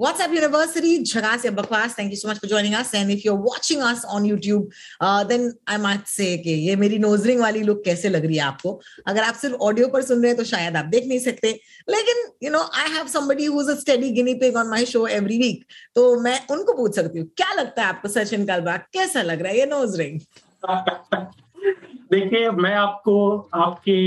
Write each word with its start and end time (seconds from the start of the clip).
What's 0.00 0.20
up, 0.20 0.30
University? 0.30 1.02
Jhagas 1.02 1.44
ya 1.44 1.50
bakwas. 1.50 1.90
Thank 1.90 2.10
you 2.10 2.16
so 2.16 2.28
much 2.28 2.38
for 2.38 2.46
joining 2.46 2.72
us. 2.72 2.94
And 2.94 3.10
if 3.10 3.24
you're 3.24 3.34
watching 3.34 3.82
us 3.82 4.04
on 4.04 4.22
YouTube, 4.22 4.72
uh, 5.00 5.24
then 5.24 5.54
I 5.66 5.76
might 5.76 6.06
say 6.06 6.38
कि 6.38 6.52
ये 6.66 6.76
मेरी 6.76 6.98
नोजरिंग 6.98 7.40
वाली 7.40 7.62
look 7.62 7.82
कैसे 7.84 8.08
लग 8.08 8.24
रही 8.26 8.36
है 8.36 8.44
आपको 8.44 8.78
अगर 9.06 9.22
आप 9.22 9.34
सिर्फ़ 9.34 9.56
ऑडियो 9.68 9.88
पर 9.88 10.02
सुन 10.02 10.22
रहे 10.22 10.30
हैं 10.30 10.36
तो 10.36 10.44
शायद 10.44 10.76
आप 10.76 10.84
देख 10.94 11.06
नहीं 11.06 11.18
सकते 11.18 11.50
लेकिन 11.90 12.50
no 12.52 12.60
I 12.82 12.92
have 12.94 13.08
somebody 13.08 13.46
who 13.46 13.60
is 13.60 13.70
a 13.70 13.74
study 13.80 14.10
guinea 14.12 14.34
pig 14.44 14.56
on 14.56 14.68
my 14.70 14.86
show 14.92 15.06
every 15.16 15.38
week 15.38 15.64
तो 15.94 16.08
मैं 16.20 16.38
उनको 16.50 16.76
पूछ 16.76 16.94
सकती 16.94 17.18
हूँ 17.18 17.28
क्या 17.36 17.52
लगता 17.52 17.82
है 17.82 17.88
आपको 17.88 18.08
सचिन 18.08 18.46
कलबाग 18.46 18.86
कैसा 18.92 19.22
लग 19.22 19.42
रहा 19.42 19.52
है 19.52 19.58
ये 19.58 19.66
नोज़ 19.74 20.00
रिंग 20.02 20.20
देखिए 22.12 22.50
मैं 22.62 22.74
आपको 22.76 23.18
आपके 23.54 23.98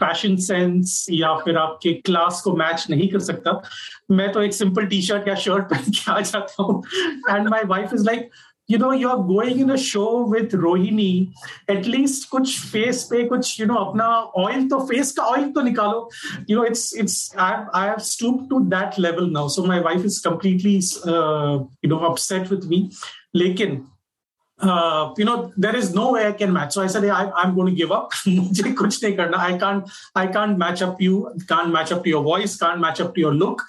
फ़ैशन 0.00 0.36
सेंस 0.46 1.06
या 1.10 1.34
फिर 1.44 1.56
आपके 1.58 1.92
क्लास 2.06 2.40
को 2.44 2.56
मैच 2.56 2.86
नहीं 2.90 3.08
कर 3.08 3.18
सकता। 3.20 3.60
मैं 4.10 4.32
तो 4.32 4.42
एक 4.42 4.54
सिंपल 4.54 4.86
टी 4.86 5.02
शर्ट 5.02 5.28
या 5.28 5.34
शर्ट 5.44 5.64
पहन 5.70 5.90
के 5.90 6.10
आ 6.12 6.20
जाता 6.20 6.62
हूँ। 6.62 6.82
And 7.30 7.48
my 7.48 7.64
wife 7.68 7.94
is 7.94 8.04
like 8.06 8.30
you 8.70 8.78
know 8.78 8.92
you 8.92 9.08
are 9.08 9.16
going 9.26 9.60
in 9.60 9.70
a 9.70 9.76
show 9.76 10.04
with 10.28 10.54
Rohini 10.54 11.34
at least 11.70 12.28
कुछ 12.30 12.58
फेस 12.60 13.02
पे 13.10 13.22
कुछ 13.28 13.60
यू 13.60 13.66
नो 13.66 13.74
अपना 13.84 14.06
ऑयल 14.42 14.68
तो 14.68 14.78
फेस 14.86 15.12
का 15.16 15.22
ऑयल 15.22 15.50
तो 15.52 15.60
निकालो। 15.62 16.08
You 16.50 16.58
know 16.58 16.64
it's 16.64 16.92
it's 16.98 17.16
I 17.38 17.86
have 17.86 17.98
stoop 18.10 18.46
to 18.50 18.60
that 18.76 18.98
level 19.00 19.30
now 19.32 19.48
so 19.56 19.64
my 19.64 19.80
wife 19.80 20.04
is 20.04 20.20
completely 20.28 20.74
you 20.74 21.88
know 21.88 21.96
upset 22.10 22.50
with 22.52 22.68
me 22.68 22.88
लेकिन 23.36 23.82
uh, 24.60 25.12
you 25.16 25.24
know 25.24 25.52
there 25.56 25.74
is 25.74 25.94
no 25.94 26.12
way 26.12 26.26
i 26.26 26.32
can 26.32 26.52
match. 26.52 26.74
So 26.74 26.82
i 26.82 26.86
said 26.86 27.02
hey, 27.02 27.10
I, 27.10 27.42
am 27.42 27.54
going 27.54 27.74
to 27.74 27.76
give 27.76 27.90
up. 27.92 28.12
i 28.26 29.58
can't 29.58 29.90
i 30.14 30.26
can't 30.26 30.58
match 30.58 30.82
up 30.82 31.00
you 31.00 31.32
can't 31.48 31.72
match 31.72 31.92
up 31.92 32.04
to 32.04 32.10
your 32.10 32.22
voice 32.22 32.56
can't 32.56 32.80
match 32.80 33.00
up 33.00 33.14
to 33.14 33.20
your 33.20 33.34
look. 33.34 33.62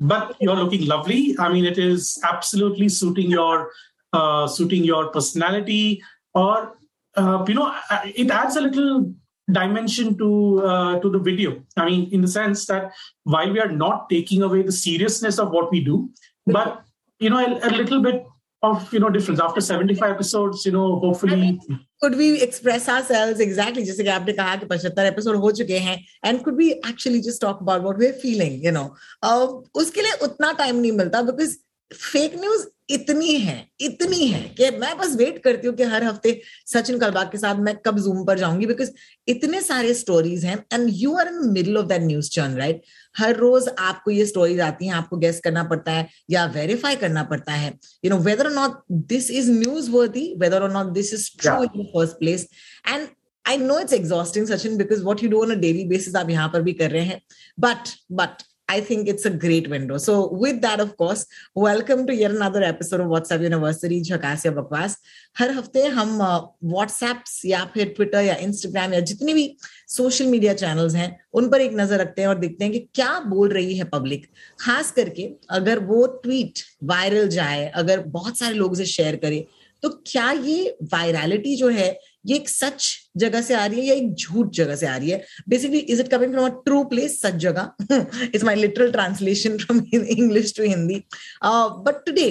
But 0.00 0.36
you're 0.40 0.54
looking 0.54 0.86
lovely. 0.86 1.36
I 1.38 1.52
mean 1.52 1.64
it 1.64 1.78
is 1.78 2.20
absolutely 2.22 2.88
suiting 2.88 3.30
your 3.30 3.70
uh, 4.12 4.46
suiting 4.46 4.84
your 4.84 5.08
personality. 5.08 6.02
Or 6.34 6.76
uh, 7.16 7.44
you 7.48 7.54
know 7.54 7.74
it 8.04 8.30
adds 8.30 8.56
a 8.56 8.60
little 8.60 9.12
dimension 9.50 10.16
to 10.18 10.62
uh, 10.62 11.00
to 11.00 11.10
the 11.10 11.18
video. 11.18 11.62
I 11.76 11.86
mean 11.86 12.08
in 12.12 12.20
the 12.20 12.28
sense 12.28 12.66
that 12.66 12.92
while 13.24 13.52
we 13.52 13.60
are 13.60 13.72
not 13.72 14.08
taking 14.08 14.42
away 14.42 14.62
the 14.62 14.72
seriousness 14.72 15.38
of 15.38 15.50
what 15.50 15.72
we 15.72 15.80
do 15.82 16.10
but 16.46 16.84
you 17.18 17.30
know 17.30 17.38
a, 17.38 17.68
a 17.68 17.70
little 17.70 18.00
bit 18.00 18.26
of 18.62 18.92
you 18.92 19.00
know 19.00 19.10
difference. 19.10 19.40
After 19.40 19.60
75 19.60 20.10
episodes 20.10 20.64
you 20.66 20.72
know 20.72 20.98
hopefully 20.98 21.34
I 21.34 21.36
mean, 21.36 21.86
could 22.00 22.16
we 22.16 22.42
express 22.42 22.88
ourselves 22.88 23.40
exactly? 23.40 23.84
just 23.84 23.98
like 23.98 24.08
aapne 24.14 24.36
kaha 24.36 24.60
ki 24.60 24.66
75 24.68 25.06
episode 25.12 25.36
ho 25.44 25.52
chuke 25.60 25.76
hain 25.78 26.04
and 26.22 26.44
could 26.44 26.56
we 26.56 26.80
actually 26.84 27.20
just 27.20 27.40
talk 27.40 27.60
about 27.60 27.82
what 27.82 27.98
we're 27.98 28.12
feeling 28.12 28.60
you 28.62 28.72
know? 28.72 28.94
Uh, 29.22 29.46
uske 29.84 30.02
liye 30.08 30.18
utna 30.28 30.56
time 30.62 30.82
nahi 30.82 30.96
milta 31.02 31.24
because 31.30 31.58
fake 31.92 32.34
news 32.34 32.66
इतनी 32.90 33.32
है 33.32 33.68
इतनी 33.80 34.26
है 34.26 34.40
कि 34.58 34.70
मैं 34.78 34.96
बस 34.98 35.14
wait 35.16 35.38
करती 35.42 35.66
हूँ 35.66 35.74
कि 35.76 35.82
हर 35.82 36.04
हफ़्ते 36.04 36.40
सचिन 36.66 36.98
कलबाग 36.98 37.30
के 37.32 37.38
साथ 37.38 37.54
मैं 37.54 37.76
कब 37.86 37.98
जूम 37.98 38.24
पर 38.24 38.38
जाऊँगी 38.38 38.66
बिकॉज़ 38.66 38.90
इतने 39.28 39.60
सारे 39.62 39.94
स्टोरीज 39.94 40.44
हैं 40.44 40.56
and 40.72 40.88
you 40.92 41.14
are 41.16 41.28
in 41.28 41.52
middle 41.52 41.76
of 41.76 41.86
that 41.86 42.02
news 42.02 42.30
churn 42.30 42.56
right 42.56 42.82
हर 43.18 43.36
रोज 43.36 43.68
आपको 43.78 44.10
ये 44.10 44.26
स्टोरीज 44.26 44.60
आती 44.60 44.86
हैं 44.86 44.94
आपको 44.94 45.16
गेस 45.16 45.40
करना 45.40 45.64
पड़ता 45.64 45.92
है 45.92 46.08
या 46.30 46.46
वेरीफाई 46.46 46.96
करना 46.96 47.22
पड़ता 47.22 47.52
है। 47.52 47.72
You 48.04 48.10
know 48.10 48.18
whether 48.18 48.50
not 48.50 48.82
this 48.92 49.30
is 49.30 49.50
news 49.50 49.90
worthy 49.90 50.34
whether 50.38 50.62
और 50.62 50.72
not 50.72 50.86
this 50.86 51.14
is 51.14 51.30
true 51.40 51.62
in 51.62 51.84
first 51.84 52.18
place 52.18 52.48
and 52.88 53.08
I 53.48 53.56
know 53.56 53.78
it's 53.78 53.92
exhausting 53.92 54.46
Sachin 54.46 54.76
because 54.76 55.02
what 55.04 55.22
you 55.24 55.30
do 55.30 55.44
on 55.44 55.52
a 55.52 55.60
daily 55.62 55.88
basis, 55.92 56.16
आप 56.16 56.30
यहाँ 56.30 56.48
पर 56.48 56.62
भी 56.62 56.72
कर 56.72 56.90
रहे 56.90 57.04
हैं. 57.04 57.20
But 57.60 57.88
but 58.20 58.42
I 58.68 58.80
think 58.82 59.08
it's 59.08 59.24
a 59.24 59.30
great 59.30 59.68
window. 59.70 59.96
So, 59.96 60.28
with 60.30 60.60
that, 60.60 60.78
of 60.78 60.96
course, 60.98 61.26
welcome 61.54 62.06
to 62.06 62.14
yet 62.14 62.32
another 62.32 62.62
episode 62.62 63.00
of 63.00 63.06
WhatsApp 63.06 63.42
University 63.42 64.00
झकास 64.02 64.44
या 64.46 64.52
बकवास 64.52 64.96
हर 65.38 65.50
हफ़्ते 65.50 65.86
हम 65.96 66.18
व्हाट्सएप्स 66.64 67.40
या 67.46 67.64
फिर 67.74 67.92
ट्विटर 67.96 68.24
या 68.24 68.34
इंस्टाग्राम 68.46 68.94
या 68.94 69.00
जितने 69.10 69.34
भी 69.34 69.46
सोशल 69.88 70.26
मीडिया 70.26 70.54
चैनल्स 70.54 70.94
हैं 70.94 71.08
उन 71.32 71.48
पर 71.48 71.60
एक 71.60 71.72
नज़र 71.76 72.00
रखते 72.00 72.22
हैं 72.22 72.28
और 72.28 72.38
देखते 72.38 72.64
हैं 72.64 72.72
कि 72.72 72.80
क्या 72.94 73.18
बोल 73.28 73.48
रही 73.48 73.78
है 73.78 73.84
पब्लिक 73.94 74.26
खास 74.60 74.90
करके 74.98 75.28
अगर 75.60 75.78
वो 75.84 76.06
ट्वीट 76.22 76.58
वायरल 76.92 77.28
जाए 77.38 77.66
अगर 77.74 78.00
बहुत 78.18 78.38
सारे 78.38 78.54
लोग 78.54 78.72
उसे 78.72 78.86
शेयर 78.86 79.16
करें 79.24 79.42
तो 79.82 79.88
क्या 80.06 80.30
ये 80.32 80.76
वायरलिटी 80.92 81.56
जो 81.56 81.68
है, 81.68 81.88
ये 82.26 82.36
एक 82.36 82.48
सच 82.48 82.88
जगह 83.16 83.42
से 83.42 83.54
आ 83.54 83.64
रही 83.66 83.80
है 83.80 83.86
या 83.86 83.94
एक 83.94 84.14
झूठ 84.14 84.50
जगह 84.54 84.76
से 84.76 84.86
आ 84.86 84.96
रही 84.96 85.10
है? 85.10 85.24
Basically 85.48 85.78
is 85.78 86.00
it 86.00 86.08
coming 86.08 86.32
from 86.32 86.50
a 86.50 86.54
true 86.64 86.82
place 86.84 87.20
सच 87.22 87.34
जगह? 87.46 87.70
It's 88.24 88.44
my 88.44 88.54
literal 88.54 88.92
translation 88.92 89.58
from 89.58 89.84
English 89.94 90.54
to 90.56 90.62
Hindi 90.62 91.02
but 91.44 92.04
today 92.06 92.30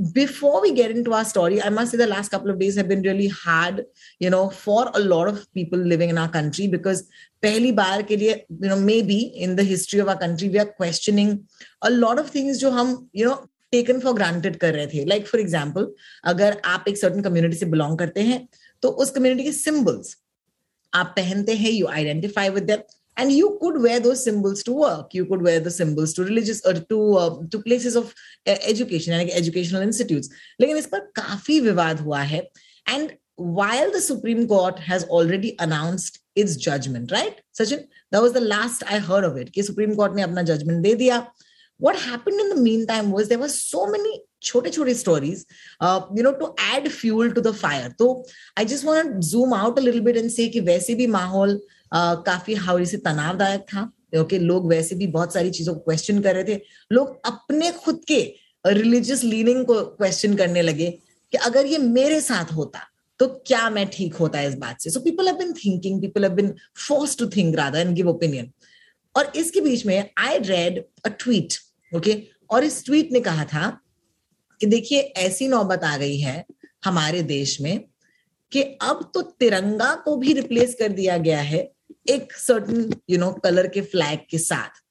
before 0.00 0.60
we 0.62 0.70
get 0.72 0.90
into 1.04 1.12
our 1.12 1.24
story 1.24 1.58
I 1.58 1.70
must 1.70 1.90
say 1.92 1.98
the 1.98 2.02
last 2.08 2.30
couple 2.32 2.50
of 2.50 2.58
days 2.58 2.78
have 2.80 2.90
really 2.90 3.26
hard 3.32 3.82
you 4.22 4.30
know 4.30 4.46
for 4.64 4.86
a 4.86 4.98
lot 4.98 5.28
of 5.28 5.38
people 5.54 5.82
living 5.88 6.10
in 6.10 6.18
our 6.18 6.28
country 6.34 6.68
because 6.68 7.02
पहली 7.42 7.72
बार 7.72 8.02
के 8.02 8.16
लिए 8.16 8.32
you 8.52 8.68
know 8.68 8.76
maybe 9.02 9.18
in 9.44 9.54
the 9.56 9.60
history 9.70 10.00
of 10.00 10.08
our 10.08 10.16
country 10.16 10.48
we 10.48 10.58
are 10.58 10.64
questioning 10.78 11.38
a 11.82 11.88
lot 11.88 12.18
of 12.18 12.34
things 12.34 12.58
जो 12.58 12.70
हम 12.70 12.96
you 13.16 13.28
know 13.28 13.34
taken 13.72 14.00
for 14.00 14.14
granted 14.14 14.56
कर 14.56 14.74
रहे 14.74 14.86
थे. 14.86 15.04
Like 15.04 15.26
for 15.28 15.40
example 15.40 15.92
अगर 16.24 16.60
आप 16.64 16.84
एक 16.88 16.98
सर्टन 16.98 17.22
कम्युनिटी 17.22 17.56
से 17.56 17.66
बिलोंग 17.66 17.98
करते 17.98 18.22
हैं 18.22 18.46
तो 18.82 18.88
उस 19.02 19.10
कम्युनिटी 19.10 19.44
के 19.44 19.52
सिम्बल्स 19.52 20.16
आप 20.92 21.12
पहनते 21.16 21.54
हैं 21.54 21.70
you 21.70 21.86
identify 21.86 22.48
with 22.50 22.70
and 22.70 23.30
you 23.30 23.48
could 23.60 23.80
wear 23.82 23.98
those 24.00 24.14
symbols 24.14 24.64
to 24.64 24.74
work 24.74 25.14
you 25.14 25.24
could 25.24 25.42
wear 25.42 25.62
the 25.62 25.68
symbols 25.70 26.16
to 26.16 26.22
religious 26.22 26.62
to 26.90 27.58
places 27.58 27.96
of 27.96 28.12
education 28.50 29.12
यानी 29.12 29.30
एजुकेशनल 29.40 29.82
इंस्टीट्यूट 29.82 30.24
लेकिन 30.60 30.76
इस 30.76 30.86
पर 30.86 30.98
काफ़ी 31.16 31.58
विवाद 31.60 32.00
हुआ 32.00 32.20
है 32.32 32.38
and 32.86 33.10
while 33.58 33.90
the 33.90 34.00
supreme 34.00 34.44
court 34.46 34.80
has 34.88 35.04
already 35.18 35.50
announced 35.60 36.18
its 36.36 36.56
judgement 36.58 37.12
right 37.12 37.40
Sachin 37.58 37.78
that 37.78 38.20
was 38.20 38.32
the 38.32 38.42
last 38.44 38.84
I 38.84 38.98
heard 39.08 39.24
of 39.24 39.38
it 39.38 39.50
कि 39.50 39.62
supreme 39.62 39.94
court 39.94 40.14
ने 40.16 40.22
अपना 40.22 40.42
जजमेंट 40.50 40.82
दे 40.82 40.94
दिया 40.94 41.20
what 41.86 42.00
happened 42.08 42.40
in 42.40 42.50
the 42.50 42.60
meantime 42.64 43.10
was 43.16 43.28
there 43.28 43.42
were 43.42 43.54
so 43.54 43.86
many 43.94 44.18
छोटे 44.48 44.70
छोटे 44.70 44.94
stories 44.98 45.44
uh, 45.80 46.00
you 46.16 46.22
know 46.26 46.32
to 46.42 46.48
add 46.58 46.90
fuel 46.92 47.32
to 47.38 47.42
the 47.46 47.52
fire. 47.52 47.90
तो 47.98 48.24
I 48.56 48.64
just 48.64 48.84
want 48.84 49.14
to 49.14 49.22
zoom 49.30 49.52
out 49.52 49.78
a 49.78 49.82
little 49.82 50.04
bit 50.08 50.16
and 50.16 50.32
say 50.32 50.48
कि 50.48 50.60
वैसे 50.68 50.94
भी 50.94 51.06
माहौल 51.06 51.56
uh, 51.94 52.16
काफ़ी 52.26 52.54
हावड़ी 52.54 52.86
से 52.86 52.96
तनावदायक 52.96 53.60
था। 53.72 53.90
क्योंकि 54.10 54.36
okay, 54.36 54.46
लोग 54.46 54.68
वैसे 54.68 54.94
भी 54.94 55.06
बहुत 55.06 55.34
सारी 55.34 55.50
चीज़ों 55.50 55.74
को 55.74 55.80
क्वेश्चन 55.80 56.20
कर 56.22 56.34
रहे 56.34 56.44
थे। 56.44 56.60
लोग 56.92 57.20
अपने 57.26 57.70
खुद 57.84 58.04
के 58.08 58.20
रिलीजियस 58.66 59.24
लीनिंग 59.24 59.64
को 59.66 59.80
क्वेश्चन 59.84 60.36
करने 60.36 60.62
लगे 60.62 60.90
कि 61.32 61.38
अगर 61.46 61.66
ये 61.66 61.78
मेरे 61.78 62.20
साथ 62.20 62.52
होता 62.52 62.86
तो 63.18 63.26
क्या 63.46 63.68
मैं 63.70 63.86
ठीक 63.92 64.14
होता 64.14 64.40
इस 64.42 64.54
बात 64.58 64.80
से? 64.80 64.90
So 64.90 65.00
people 65.00 65.26
have 65.26 65.36
been 65.36 65.52
thinking 65.64 66.00
people 66.00 66.24
have 66.24 66.32
been 66.34 66.54
force 66.88 67.16
to 67.18 67.26
think 67.36 67.56
rather 67.56 67.78
and 67.78 67.94
give 67.96 68.08
opinion 68.08 68.50
और 69.16 69.32
इसके 69.36 69.60
बीच 69.60 69.86
में 69.86 70.10
I 70.18 70.38
read 70.38 70.82
a 71.04 71.08
tweet 71.08 71.54
okay 71.92 72.22
और 72.50 72.64
इस 72.64 72.84
ट्वीट 72.84 73.12
ने 73.12 73.20
कहा 73.20 73.44
था 73.44 73.68
कि 74.60 74.66
देखिए, 74.66 75.00
ऐसी 75.00 75.48
नौबत 75.48 75.84
आ 75.84 75.96
गई 75.96 76.18
है 76.20 76.44
हमारे 76.84 77.22
देश 77.22 77.60
में 77.60 77.84
कि 78.52 78.62
अब 78.82 79.10
तो 79.14 79.22
तिरंगा 79.22 79.94
को 80.04 80.16
भी 80.16 80.32
रिप्लेस 80.32 80.74
कर 80.78 80.92
दिया 80.92 81.16
गया 81.18 81.40
है 81.40 81.68
एक 82.08 82.32
सर्टन 82.32 82.92
यू 83.10 83.18
नो 83.18 83.30
कलर 83.44 83.66
के 83.68 83.80
फ्लैग 83.82 84.18
के 84.30 84.38
साथ। 84.38 84.82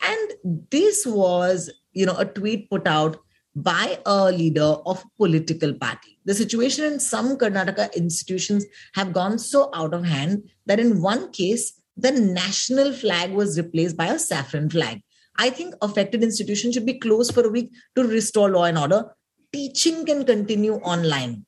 And 0.00 0.32
this 0.44 1.06
was 1.06 1.70
you 1.96 2.06
know 2.06 2.12
a 2.12 2.22
tweet 2.34 2.66
put 2.70 2.88
out 2.88 3.16
by 3.56 3.94
a 3.94 4.28
leader 4.30 4.62
of 4.62 5.02
political 5.18 5.72
party 5.80 6.16
the 6.26 6.32
situation 6.36 6.84
in 6.84 6.98
some 6.98 7.34
Karnataka 7.40 7.88
institution 7.96 8.60
have 8.96 9.12
gone 9.12 9.36
so 9.38 9.62
out 9.62 9.94
of 9.94 10.04
hand 10.06 10.38
that 10.68 10.80
in 10.80 10.92
one 11.00 11.26
case 11.34 11.72
the 11.98 12.14
national 12.16 12.92
flag 12.92 13.34
was 13.36 13.60
replace 13.60 13.94
by 13.94 14.08
a 14.08 14.16
saffron 14.18 14.68
flag 14.68 15.00
I 15.37 15.49
think 15.49 15.75
affected 15.81 16.23
institutions 16.23 16.73
should 16.73 16.85
be 16.85 16.99
closed 16.99 17.33
for 17.33 17.45
a 17.45 17.49
week 17.49 17.71
to 17.95 18.03
restore 18.03 18.49
law 18.49 18.65
and 18.65 18.77
order. 18.77 19.05
Teaching 19.53 20.05
can 20.05 20.25
continue 20.25 20.75
online. 20.75 21.45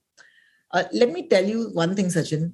Uh, 0.72 0.84
let 0.94 1.12
me 1.12 1.28
tell 1.28 1.44
you 1.44 1.70
one 1.74 1.96
thing, 1.96 2.06
Sachin. 2.06 2.54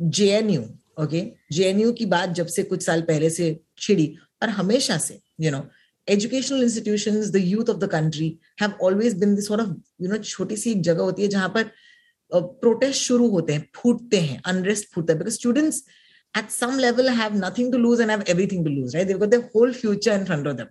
JNU, 0.00 0.68
okay? 0.96 1.36
JNU 1.52 1.92
की 1.98 2.06
बात 2.06 2.30
जब 2.38 2.46
से 2.46 2.62
कुछ 2.62 2.82
साल 2.82 3.02
पहले 3.02 3.30
से 3.30 3.60
छिड़ी 3.78 4.14
और 4.42 4.48
हमेशा 4.48 4.98
से, 4.98 5.20
you 5.40 5.50
know, 5.50 5.64
educational 6.06 6.62
institutions, 6.62 7.32
the 7.32 7.40
youth 7.40 7.68
of 7.68 7.80
the 7.80 7.88
country 7.88 8.38
have 8.60 8.74
always 8.80 9.14
been 9.14 9.34
this 9.34 9.48
sort 9.48 9.60
of, 9.60 9.76
you 9.98 10.08
know, 10.08 10.18
छोटी 10.18 10.56
सी 10.56 10.70
एक 10.70 10.82
जगह 10.82 11.02
होती 11.02 11.22
है 11.22 11.28
जहां 11.28 11.48
पर 11.48 11.70
प्रोटेस्ट 12.34 13.02
शुरू 13.02 13.28
होते 13.28 13.52
हैं 13.52 13.68
फूटते 13.76 14.20
हैं 14.20 14.40
अनरेस्ट 14.46 14.88
फूटते 14.94 15.12
हैं 15.12 15.18
because 15.18 15.34
students 15.34 15.82
at 16.34 16.52
some 16.52 16.76
level 16.78 17.08
have 17.08 17.34
nothing 17.34 17.72
to 17.72 17.78
lose 17.78 18.00
and 18.00 18.10
have 18.10 18.24
everything 18.28 18.64
to 18.64 18.70
lose 18.70 18.94
right 18.94 19.06
they've 19.06 19.20
got 19.24 19.30
their 19.30 19.48
whole 19.52 19.72
future 19.72 20.12
in 20.12 20.24
front 20.26 20.46
of 20.46 20.56
them 20.56 20.68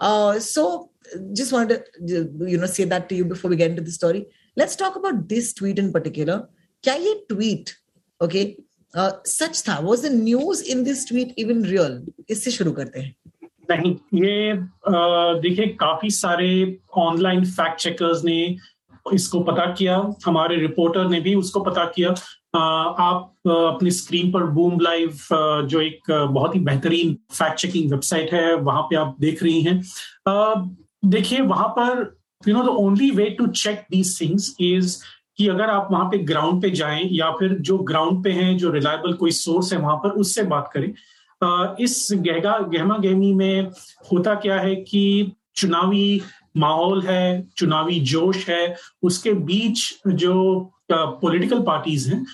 uh, 0.00 0.38
so 0.38 0.90
just 1.32 1.52
wanted 1.52 1.84
to 2.08 2.30
you 2.52 2.58
know 2.58 2.66
say 2.66 2.84
that 2.84 3.08
to 3.08 3.14
you 3.14 3.24
before 3.24 3.50
we 3.50 3.56
get 3.56 3.70
into 3.70 3.82
the 3.82 3.96
story 4.00 4.26
let's 4.56 4.76
talk 4.76 4.96
about 4.96 5.28
this 5.28 5.52
tweet 5.52 5.78
in 5.78 5.92
particular 5.92 6.38
क्या 6.84 6.94
ये 6.94 7.14
tweet 7.28 7.70
okay 8.20 8.44
uh, 8.94 9.12
सच 9.26 9.62
था 9.68 9.82
was 9.84 10.02
the 10.02 10.10
news 10.10 10.60
in 10.74 10.84
this 10.84 11.04
tweet 11.10 11.34
even 11.44 11.62
real 11.72 12.00
इससे 12.30 12.50
शुरू 12.50 12.72
करते 12.72 13.00
हैं 13.00 13.14
नहीं 13.70 13.94
ये 14.14 14.52
देखिए 15.42 15.66
काफी 15.80 16.10
सारे 16.10 16.48
ऑनलाइन 17.02 17.44
फैक्ट 17.44 17.80
चेकर्स 17.80 18.24
ने 18.24 18.38
इसको 19.12 19.40
पता 19.44 19.66
किया 19.78 19.96
हमारे 20.26 20.56
रिपोर्टर 20.56 21.08
ने 21.08 21.20
भी 21.20 21.34
उसको 21.34 21.60
पता 21.64 21.84
किया 21.96 22.14
आप 22.53 23.33
अपनी 23.47 23.91
स्क्रीन 23.91 24.31
पर 24.31 24.43
बूम 24.53 24.79
लाइव 24.79 25.17
जो 25.67 25.81
एक 25.81 26.11
बहुत 26.11 26.55
ही 26.55 26.59
बेहतरीन 26.61 27.13
फैक्ट 27.31 27.59
चेकिंग 27.59 27.91
वेबसाइट 27.91 28.33
है, 28.33 28.53
वहाँ 28.55 28.81
पे 28.81 28.95
आप 28.95 29.15
देख 29.19 29.43
रही 29.43 29.61
हैं। 29.61 29.81
देखिए, 31.05 31.41
वहाँ 31.41 31.67
पर 31.77 32.17
you 32.47 32.55
know 32.55 32.63
the 32.63 32.75
only 32.79 33.09
way 33.11 33.29
to 33.37 33.47
check 33.47 33.85
these 33.91 34.19
things 34.21 34.55
is 34.61 34.97
कि 35.37 35.47
अगर 35.47 35.69
आप 35.69 35.87
वहाँ 35.91 36.05
पे 36.05 36.17
ग्राउंड 36.17 36.61
पे 36.61 36.69
जाएँ, 36.71 37.07
या 37.11 37.29
फिर 37.31 37.53
जो 37.61 37.77
ग्राउंड 37.77 38.23
पे 38.23 38.31
हैं, 38.31 38.57
जो 38.57 38.71
रिलायबल 38.71 39.13
कोई 39.13 39.31
सोर्स 39.31 39.71
है 39.73 39.79
वहाँ 39.79 39.95
पर, 39.97 40.09
उससे 40.11 40.43
बात 40.43 40.69
करें। 40.73 40.93
इस 41.83 42.07
गहगा 42.13 42.57
गहमा 42.73 42.97
गहमी 42.97 43.33
में 43.33 43.69
होता 44.11 44.33
क्या 44.35 44.59
है 44.59 44.75
कि 44.75 45.31
चुनावी 45.55 46.21
माहौल 46.59 47.01
है, 47.01 47.47
चुनावी 47.57 47.99
जोश 48.01 48.47
है, 48.49 48.75
उसके 49.03 49.33
बीच 49.33 49.81
जो 50.07 50.71
पॉलिटिकल 50.91 51.61
पार्टीज़ 51.63 52.09
हैं 52.09 52.25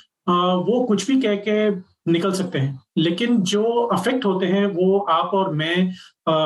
वो 0.67 0.83
कुछ 0.87 1.07
भी 1.07 1.19
कह 1.21 1.35
के 1.47 1.69
निकल 2.11 2.31
सकते 2.33 2.59
हैं। 2.59 2.81
लेकिन 2.97 3.37
जो 3.43 3.63
अफेक्ट 3.93 4.25
होते 4.25 4.45
हैं 4.45 4.65
वो 4.67 4.97
आप 4.99 5.33
और 5.33 5.53
मैं 5.53 5.75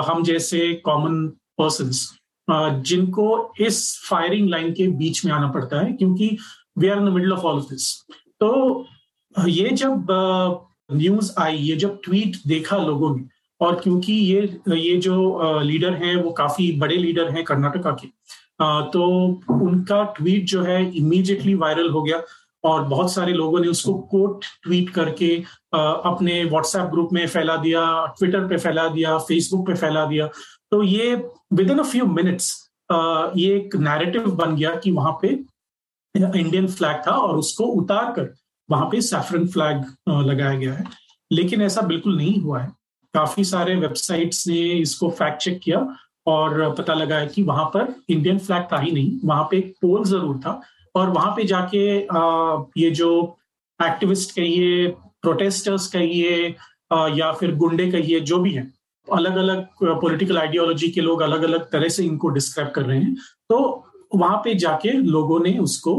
हम 0.08 0.24
जैसे 0.24 0.74
कॉमन 0.86 1.26
पर्सन 1.60 1.92
जिनको 2.84 3.54
इस 3.62 3.82
फायरिंग 4.10 4.50
लाइन 4.50 4.72
के 4.74 4.88
बीच 4.90 5.26
में 5.26 5.32
आना 5.34 5.48
पड़ता 5.52 5.82
है, 5.82 5.92
क्योंकि 5.94 6.38
we 6.78 6.88
are 6.88 6.98
in 6.98 7.06
the 7.06 7.10
middle 7.10 7.34
of 7.34 7.46
all 7.46 7.58
of 7.58 7.70
this 7.70 7.94
तो 8.42 8.86
ये 9.48 9.70
जब 9.72 10.08
न्यूज़ 10.92 11.32
आई, 11.40 11.58
ये 11.58 11.76
जब 11.76 12.00
ट्वीट 12.04 12.38
देखा 12.48 12.78
लोगों 12.78 13.16
ने 13.16 13.24
और 13.62 13.80
क्योंकि 13.80 14.14
ये 14.14 14.42
ये 14.72 14.96
जो 14.98 15.60
लीडर 15.62 15.94
हैं, 15.94 16.16
वो 16.16 16.32
काफ़ी 16.32 16.72
बड़े 16.80 16.98
लीडर 16.98 17.30
हैं 17.32 17.44
कर्नाटका 17.44 17.92
के 18.02 18.08
तो 18.92 19.04
उनका 19.52 20.04
ट्वीट 20.18 20.46
जो 20.46 20.62
है 20.64 20.84
इमीडिएटली 20.98 21.54
वायरल 21.56 21.90
हो 21.90 22.02
गया 22.04 22.22
और 22.64 22.84
बहुत 22.84 23.12
सारे 23.14 23.34
लोगों 23.34 23.60
ने 23.60 23.68
उसको 23.68 23.94
कोट 24.12 24.46
ट्वीट 24.64 24.90
करके 24.90 25.36
अपने 25.76 26.44
व्हाट्सएप 26.46 26.90
ग्रुप 26.92 27.10
में 27.14 27.26
फैला 27.28 27.56
दिया 27.58 27.84
ट्विटर 28.20 28.48
पे 28.48 28.58
फैला 28.58 28.88
दिया 28.88 29.18
फेसबुक 29.18 29.66
पे 29.68 29.74
फैला 29.76 30.06
दिया। 30.06 30.28
तो 30.72 30.82
ये 30.84 31.16
with 31.54 31.72
in 31.72 31.80
a 31.80 31.84
few 31.84 32.06
minutes 32.06 32.52
ये 32.92 33.56
एक 33.56 33.76
नैरेटिव 33.76 34.30
बन 34.36 34.56
गया 34.56 34.76
कि 34.76 34.92
वहाँ 34.92 35.18
पे 35.22 35.28
इंडियन 36.16 36.68
फ्लैग 36.68 37.02
था 37.08 37.12
और 37.12 37.38
उसको 37.38 37.64
उतार 37.82 38.12
कर 38.14 38.34
वहाँ 38.70 38.86
पे 38.92 39.02
सैफरन 39.02 39.48
फ्लैग 39.48 39.86
लगाया 40.10 40.58
गया 40.60 40.74
है। 40.74 40.86
लेकिन 41.32 41.62
ऐसा 41.62 41.82
बिल्कुल 41.84 42.18
नहीं 42.18 42.38
हुआ 42.42 42.60
है। 42.60 42.72
काफ़ी 43.14 43.44
सारे 43.46 43.76
वेबसाइट्स 43.78 44.48
ने 44.48 44.60
इसको 44.72 45.10
फैक्ट 45.12 45.42
चेक 45.42 45.60
किया 45.64 45.88
और 46.28 46.74
पता 46.76 46.94
लगा 46.94 47.18
है 47.18 47.28
कि 47.28 47.44
वहाँ 47.44 47.66
पर 47.74 47.94
इंडियन 48.10 48.40
फ्लैग 48.40 48.64
था 48.72 48.80
ही 48.80 48.92
नहीं। 48.92 49.20
वहाँ 49.24 49.44
पे 49.52 49.58
एक 49.58 49.74
पोल 49.82 50.04
ज़रूर 50.06 50.38
था 50.40 50.62
और 50.96 51.10
वहाँ 51.10 51.32
पे 51.36 51.44
जाके 51.46 51.86
ये 52.82 52.90
जो 52.92 53.12
एक्टिविस्ट 53.80 54.36
कहिए 54.36 54.88
प्रोटेस्टर्स 55.22 55.88
कहिए 55.88 56.48
या 56.92 57.32
फिर 57.34 57.56
गुंडे 57.56 57.90
कहिए, 57.92 58.20
जो 58.20 58.40
भी 58.40 58.54
हैं 58.54 58.74
अलग 59.08 59.36
अलग 59.38 59.68
पॉलिटिकल 60.02 60.38
आइडियोलॉजी 60.38 60.90
के 60.92 61.02
लोग 61.02 61.22
अलग 61.22 61.44
अलग 61.44 61.70
तरह 61.72 61.90
से 61.90 62.04
इनको 62.04 62.30
डिस्क्राइब 62.30 62.72
कर 62.72 62.86
रहे 62.86 63.00
हैं। 63.00 63.16
तो 63.50 63.86
वहाँ 64.16 64.38
पे 64.44 64.54
जाके 64.56 64.92
लोगों 64.92 65.40
ने 65.40 65.58
उसको 65.60 65.94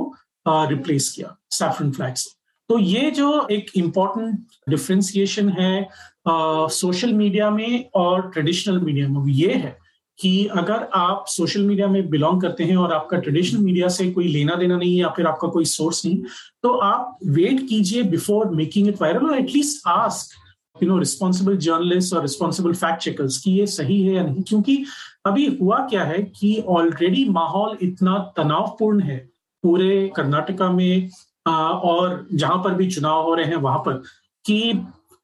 रिप्लेस 0.47 1.11
किया 1.11 1.37
सैफरन 1.53 1.91
फ्लैग 1.93 2.15
से 2.15 2.39
तो 2.71 2.79
ये 2.79 3.11
जो 3.11 3.47
एक 3.51 3.71
इंपॉर्टेंट 3.77 4.39
डिफ्रेंसिएशन 4.69 5.49
है 5.51 5.89
सोशल 6.29 7.13
मीडिया 7.13 7.51
में 7.51 7.85
और 7.95 8.31
ट्रेडिशनल 8.31 8.81
मीडिया 8.81 9.09
में 9.09 9.33
ये 9.33 9.55
है 9.55 9.79
कि 10.19 10.47
अगर 10.47 10.89
आप 10.95 11.25
सोशल 11.29 11.63
मीडिया 11.67 11.87
में 11.87 12.09
बिलोंग 12.11 12.43
करते 12.43 12.65
हैं 12.65 12.77
और 12.77 12.93
आपका 12.93 13.19
ट्रेडिशनल 13.19 13.61
मीडिया 13.61 13.89
से 13.89 14.11
कोई 14.11 14.29
लेना 14.29 14.55
देना 14.55 14.77
नहीं 14.77 14.93
है 14.93 15.01
या 15.01 15.09
फिर 15.09 15.27
आपका 15.27 15.49
कोई 15.49 15.65
सोर्स 15.65 16.05
नहीं 16.07 16.23
तो 16.63 16.73
आप 16.79 17.19
वेट 17.27 17.61
कीजिए 17.69 18.03
बिफोर 18.03 18.51
मेकिंग 18.51 18.89
इट 18.89 19.01
वायरल 19.03 19.27
और 19.27 19.39
at least 19.39 19.89
ask 19.89 20.83
you 20.83 20.89
know 20.89 20.99
responsible 20.99 21.57
journalist 21.57 22.15
और 22.15 22.23
रिस्पॉन्सिबल 22.23 22.73
फैक्ट 22.73 23.03
चेकर्स 23.03 23.39
कि 23.39 23.51
ये 23.51 23.67
सही 23.67 24.03
है 24.03 24.15
या 24.15 24.23
नहीं? 24.23 24.43
क्योंकि 24.43 24.85
अभी 25.27 25.47
हुआ 25.61 25.79
क्या 25.87 26.05
है 26.05 26.23
कि 26.37 26.65
ऑलरेडी 26.69 27.25
माहौल 27.25 27.77
इतना 27.83 28.19
तनावपूर्ण 28.37 29.01
है 29.01 29.19
पूरे 29.65 30.11
कर्नाटका 30.17 30.71
में 30.71 31.11
और 31.49 32.27
जहाँ 32.35 32.59
पर 32.59 32.75
भी 32.75 32.91
चुनाव 32.91 33.23
हो 33.23 33.35
रहे 33.35 33.47
हैं 33.47 33.57
वहाँ 33.57 33.79
पर 33.79 34.03
कि 34.45 34.73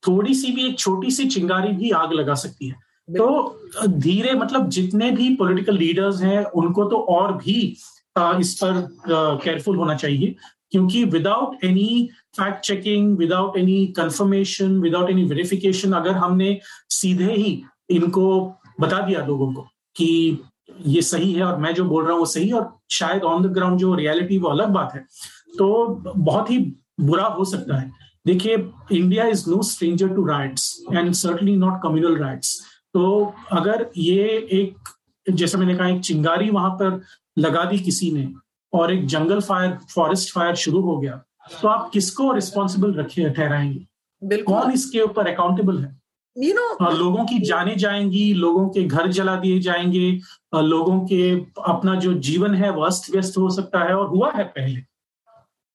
थोड़ी 0.08 0.34
सी 0.34 0.52
भी 0.52 0.66
एक 0.66 0.78
छोटी 0.78 1.10
सी 1.10 1.26
चिंगारी 1.28 1.72
भी 1.76 1.90
आग 1.92 2.12
लगा 2.12 2.34
सकती 2.34 2.68
है। 2.68 2.84
तो 3.08 3.86
धीरे 3.86 4.32
मतलब 4.34 4.68
जितने 4.70 5.10
भी 5.10 5.34
पॉलिटिकल 5.36 5.76
लीडर्स 5.76 6.22
हैं 6.22 6.44
उनको 6.44 6.84
तो 6.84 6.96
और 7.10 7.32
भी 7.36 7.60
इस 8.40 8.54
पर 8.62 8.80
केयरफुल 9.44 9.76
होना 9.76 9.94
चाहिए 9.94 10.34
क्योंकि 10.72 11.04
without 11.04 11.64
any 11.64 12.08
fact 12.36 12.60
checking 12.64 13.16
without 13.18 13.56
any 13.58 13.86
confirmation 13.96 14.78
without 14.80 15.10
any 15.10 15.24
verification 15.24 15.92
अगर 15.92 16.16
हमने 16.16 16.58
सीधे 16.90 17.32
ही 17.32 17.62
इनको 17.90 18.24
बता 18.80 19.00
दिया 19.00 19.24
लोगों 19.26 19.52
को 19.54 19.62
कि 19.96 20.38
ये 20.86 21.02
सही 21.02 21.32
है 21.32 21.42
और 21.42 21.58
मैं 21.58 21.74
जो 21.74 21.84
बोल 21.84 22.04
रहा 22.04 22.12
हूँ 22.12 22.20
वो 22.20 22.26
सही 22.26 22.50
और 22.52 22.70
शायद 22.90 23.22
ऑन 23.24 23.42
द 23.42 23.52
ग्राउंड 23.52 23.78
जो 23.78 23.94
रियलिटी 23.94 24.38
वो 24.38 24.48
अलग 24.48 24.68
बात 24.70 24.94
है 24.94 25.04
तो 25.58 25.68
बहुत 26.06 26.50
ही 26.50 26.58
बुरा 27.00 27.24
हो 27.28 27.44
सकता 27.44 27.78
है। 27.78 27.90
देखिए 28.26 28.54
India 28.92 29.26
is 29.26 29.50
no 29.50 29.62
stranger 29.62 30.08
to 30.08 30.26
riots 30.26 30.84
and 30.92 31.12
certainly 31.12 31.56
not 31.56 31.82
communal 31.82 32.16
riots 32.16 32.60
तो 32.94 33.34
अगर 33.52 33.90
ये 33.96 34.24
एक 34.52 34.88
जैसे 35.30 35.58
मैंने 35.58 35.74
कहा 35.74 35.88
एक 35.88 36.00
चिंगारी 36.00 36.50
वहाँ 36.50 36.70
पर 36.70 37.00
लगा 37.38 37.64
दी 37.64 37.78
किसी 37.78 38.10
ने 38.10 38.28
और 38.72 38.92
एक 38.92 39.06
जंगल 39.06 39.40
फायर 39.40 39.78
फॉरेस्ट 39.94 40.34
फायर 40.34 40.54
शुरू 40.54 40.80
हो 40.80 40.98
गया 40.98 41.22
तो 41.62 41.68
आप 41.68 41.90
किसको 41.90 42.32
रिस्पॉन्सिबल 42.32 42.94
रखे 42.94 43.30
ठहराएँगे? 43.30 44.36
कौन 44.42 44.72
इसके 44.72 45.00
ऊपर 45.00 45.28
अकाउंटेबल 45.28 45.78
है? 45.78 46.00
You 46.36 46.54
know, 46.54 46.82
हाँ, 46.82 46.92
लोगों 46.92 47.24
की 47.24 47.38
जाने 47.38 47.74
जाएँगी 47.74 48.34
लोगों 48.34 48.68
के 48.68 48.82
घर 48.82 49.06
जला 49.06 49.36
दिए 49.36 49.60
जाएँगे 49.60 50.20
लोगों 50.54 51.00
के 51.00 51.30
अपना 51.68 51.94
जो 51.94 52.14
जीवन 52.14 52.54
है 52.54 52.70
वस्त 52.76 53.10
व्यस्त 53.14 53.38
हो 53.38 53.50
सकता 53.50 53.84
है 53.84 53.94
और 53.96 54.08
हुआ 54.08 54.32
है 54.32 54.44
पहले। 54.44 54.82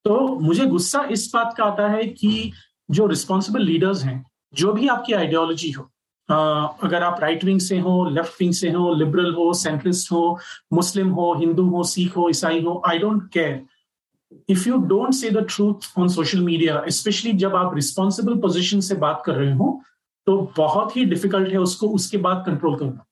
तो 0.05 0.19
मुझे 0.39 0.65
गुस्सा 0.65 1.03
इस 1.11 1.31
बात 1.33 1.53
का 1.57 1.63
आता 1.63 1.87
है 1.87 2.05
कि 2.05 2.51
जो 2.91 3.05
रिस्पॉन्सिबल 3.07 3.61
लीडर्स 3.61 4.03
हैं 4.03 4.23
जो 4.53 4.73
भी 4.73 4.87
आपकी 4.87 5.13
आइडियोलॉजी 5.13 5.71
हो 5.71 5.89
अगर 6.83 7.03
आप 7.03 7.19
राइट 7.21 7.43
विंग 7.43 7.59
से 7.59 7.79
हो 7.79 7.93
लेफ़्ट 8.09 8.41
विंग 8.41 8.53
से 8.53 8.71
हो 8.71 8.93
लिबरल 8.93 9.33
हो 9.33 9.53
सेंट्रिस्ट 9.53 10.11
हो 10.11 10.39
मुस्लिम 10.73 11.09
हो 11.09 11.33
हिंदू 11.33 11.67
हो 11.69 11.83
सिख 11.83 12.17
हो 12.17 12.29
ईसाई 12.29 12.61
हो 12.63 12.81
I 12.87 12.99
don't 12.99 13.29
care 13.29 14.41
if 14.49 14.67
you 14.69 14.77
don't 14.87 15.13
say 15.13 15.29
the 15.29 15.45
truth 15.49 15.99
on 15.99 16.07
social 16.07 16.39
media 16.39 16.83
specially 16.87 17.31
जब 17.33 17.55
आप 17.55 17.75
रिस्पॉन्सिबल 17.75 18.35
पोजिशन 18.35 18.79
से 18.79 18.95
बात 18.95 19.23
कर 19.25 19.35
रहे 19.35 19.53
हो 19.53 19.81
तो 20.27 20.37
बहुत 20.57 20.97
ही 20.97 21.05
डिफ़िकल्ट 21.05 21.49
है 21.49 21.57
उसको 21.57 21.87
उसके 21.89 22.17
बाद 22.17 22.43
कंट्रोल 22.45 22.75
करना। 22.75 23.05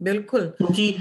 बिल्कुल। 0.00 0.40
क्योंकि 0.40 0.96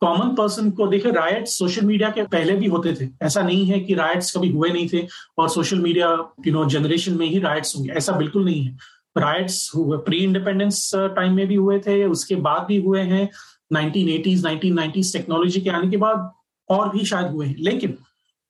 कॉमन 0.00 0.34
पर्सन 0.34 0.70
को 0.70 0.86
देखे 0.86 1.10
राइट्स 1.10 1.58
सोशल 1.58 1.86
मीडिया 1.86 2.08
के 2.10 2.22
पहले 2.24 2.54
भी 2.56 2.66
होते 2.66 2.92
थे। 3.00 3.08
ऐसा 3.22 3.42
नहीं 3.42 3.64
है 3.66 3.80
कि 3.80 3.94
राइट्स 3.94 4.36
कभी 4.36 4.50
हुए 4.52 4.70
नहीं 4.70 4.88
थे 4.88 5.06
और 5.38 5.48
social 5.48 5.78
media 5.78 6.08
you 6.46 6.52
know 6.52 6.64
generation 6.66 7.16
में 7.18 7.26
ही 7.26 7.38
राइट्स 7.38 7.76
होंगे। 7.76 7.92
ऐसा 7.92 8.12
बिल्कुल 8.12 8.44
नहीं 8.44 8.64
है। 8.64 8.76
राइट्स 9.18 9.70
हुए 9.76 9.98
प्री 9.98 10.18
इंडिपेंडेंस 10.18 10.90
टाइम 10.94 11.32
में 11.34 11.46
भी 11.46 11.54
हुए 11.54 11.78
थे, 11.78 12.04
उसके 12.04 12.36
बाद 12.36 12.66
भी 12.68 12.80
हुए 12.82 13.00
हैं। 13.02 13.28
1980s 13.70 14.44
1990s 14.44 15.12
टेक्नोलॉजी 15.12 15.60
के 15.60 15.70
आने 15.70 15.90
के 15.90 15.96
बाद 15.96 16.30
और 16.68 16.88
भी 16.90 17.04
शायद 17.04 17.26
हुए 17.26 17.46
हैं। 17.46 17.56
लेकिन 17.58 17.96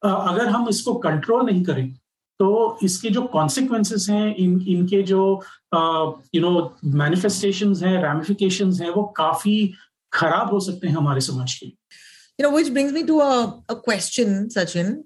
अगर 0.03 0.49
हम 0.49 0.69
इसको 0.69 0.95
कंट्रोल 0.99 1.45
नहीं 1.47 1.63
करें 1.65 1.93
तो 2.41 2.79
इसके 2.83 3.09
जो 3.11 3.23
कॉन्सिक्वेंसेस 3.23 4.07
हैं, 4.11 4.35
इन, 4.35 4.61
इनके 4.69 5.03
जो 5.03 5.43
यू 6.35 6.41
नो 6.41 6.77
मैनिफेस्टेशन 6.85 7.75
हैं 7.77 8.03
रेमिफिकेशन 8.03 8.73
हैं, 8.73 8.91
वो 8.91 9.03
काफ़ी 9.17 9.73
खराब 10.13 10.53
हो 10.53 10.61
सकते 10.61 10.89
हैं 10.89 10.95
हमारे 10.97 11.21
समाज 11.21 11.55
के 11.55 11.67
you 11.67 12.43
know 12.43 12.51
which 12.51 12.69
brings 12.69 12.93
me 12.93 13.03
to 13.03 13.19
a 13.19 13.75
question 13.85 14.49
Sachin 14.49 14.97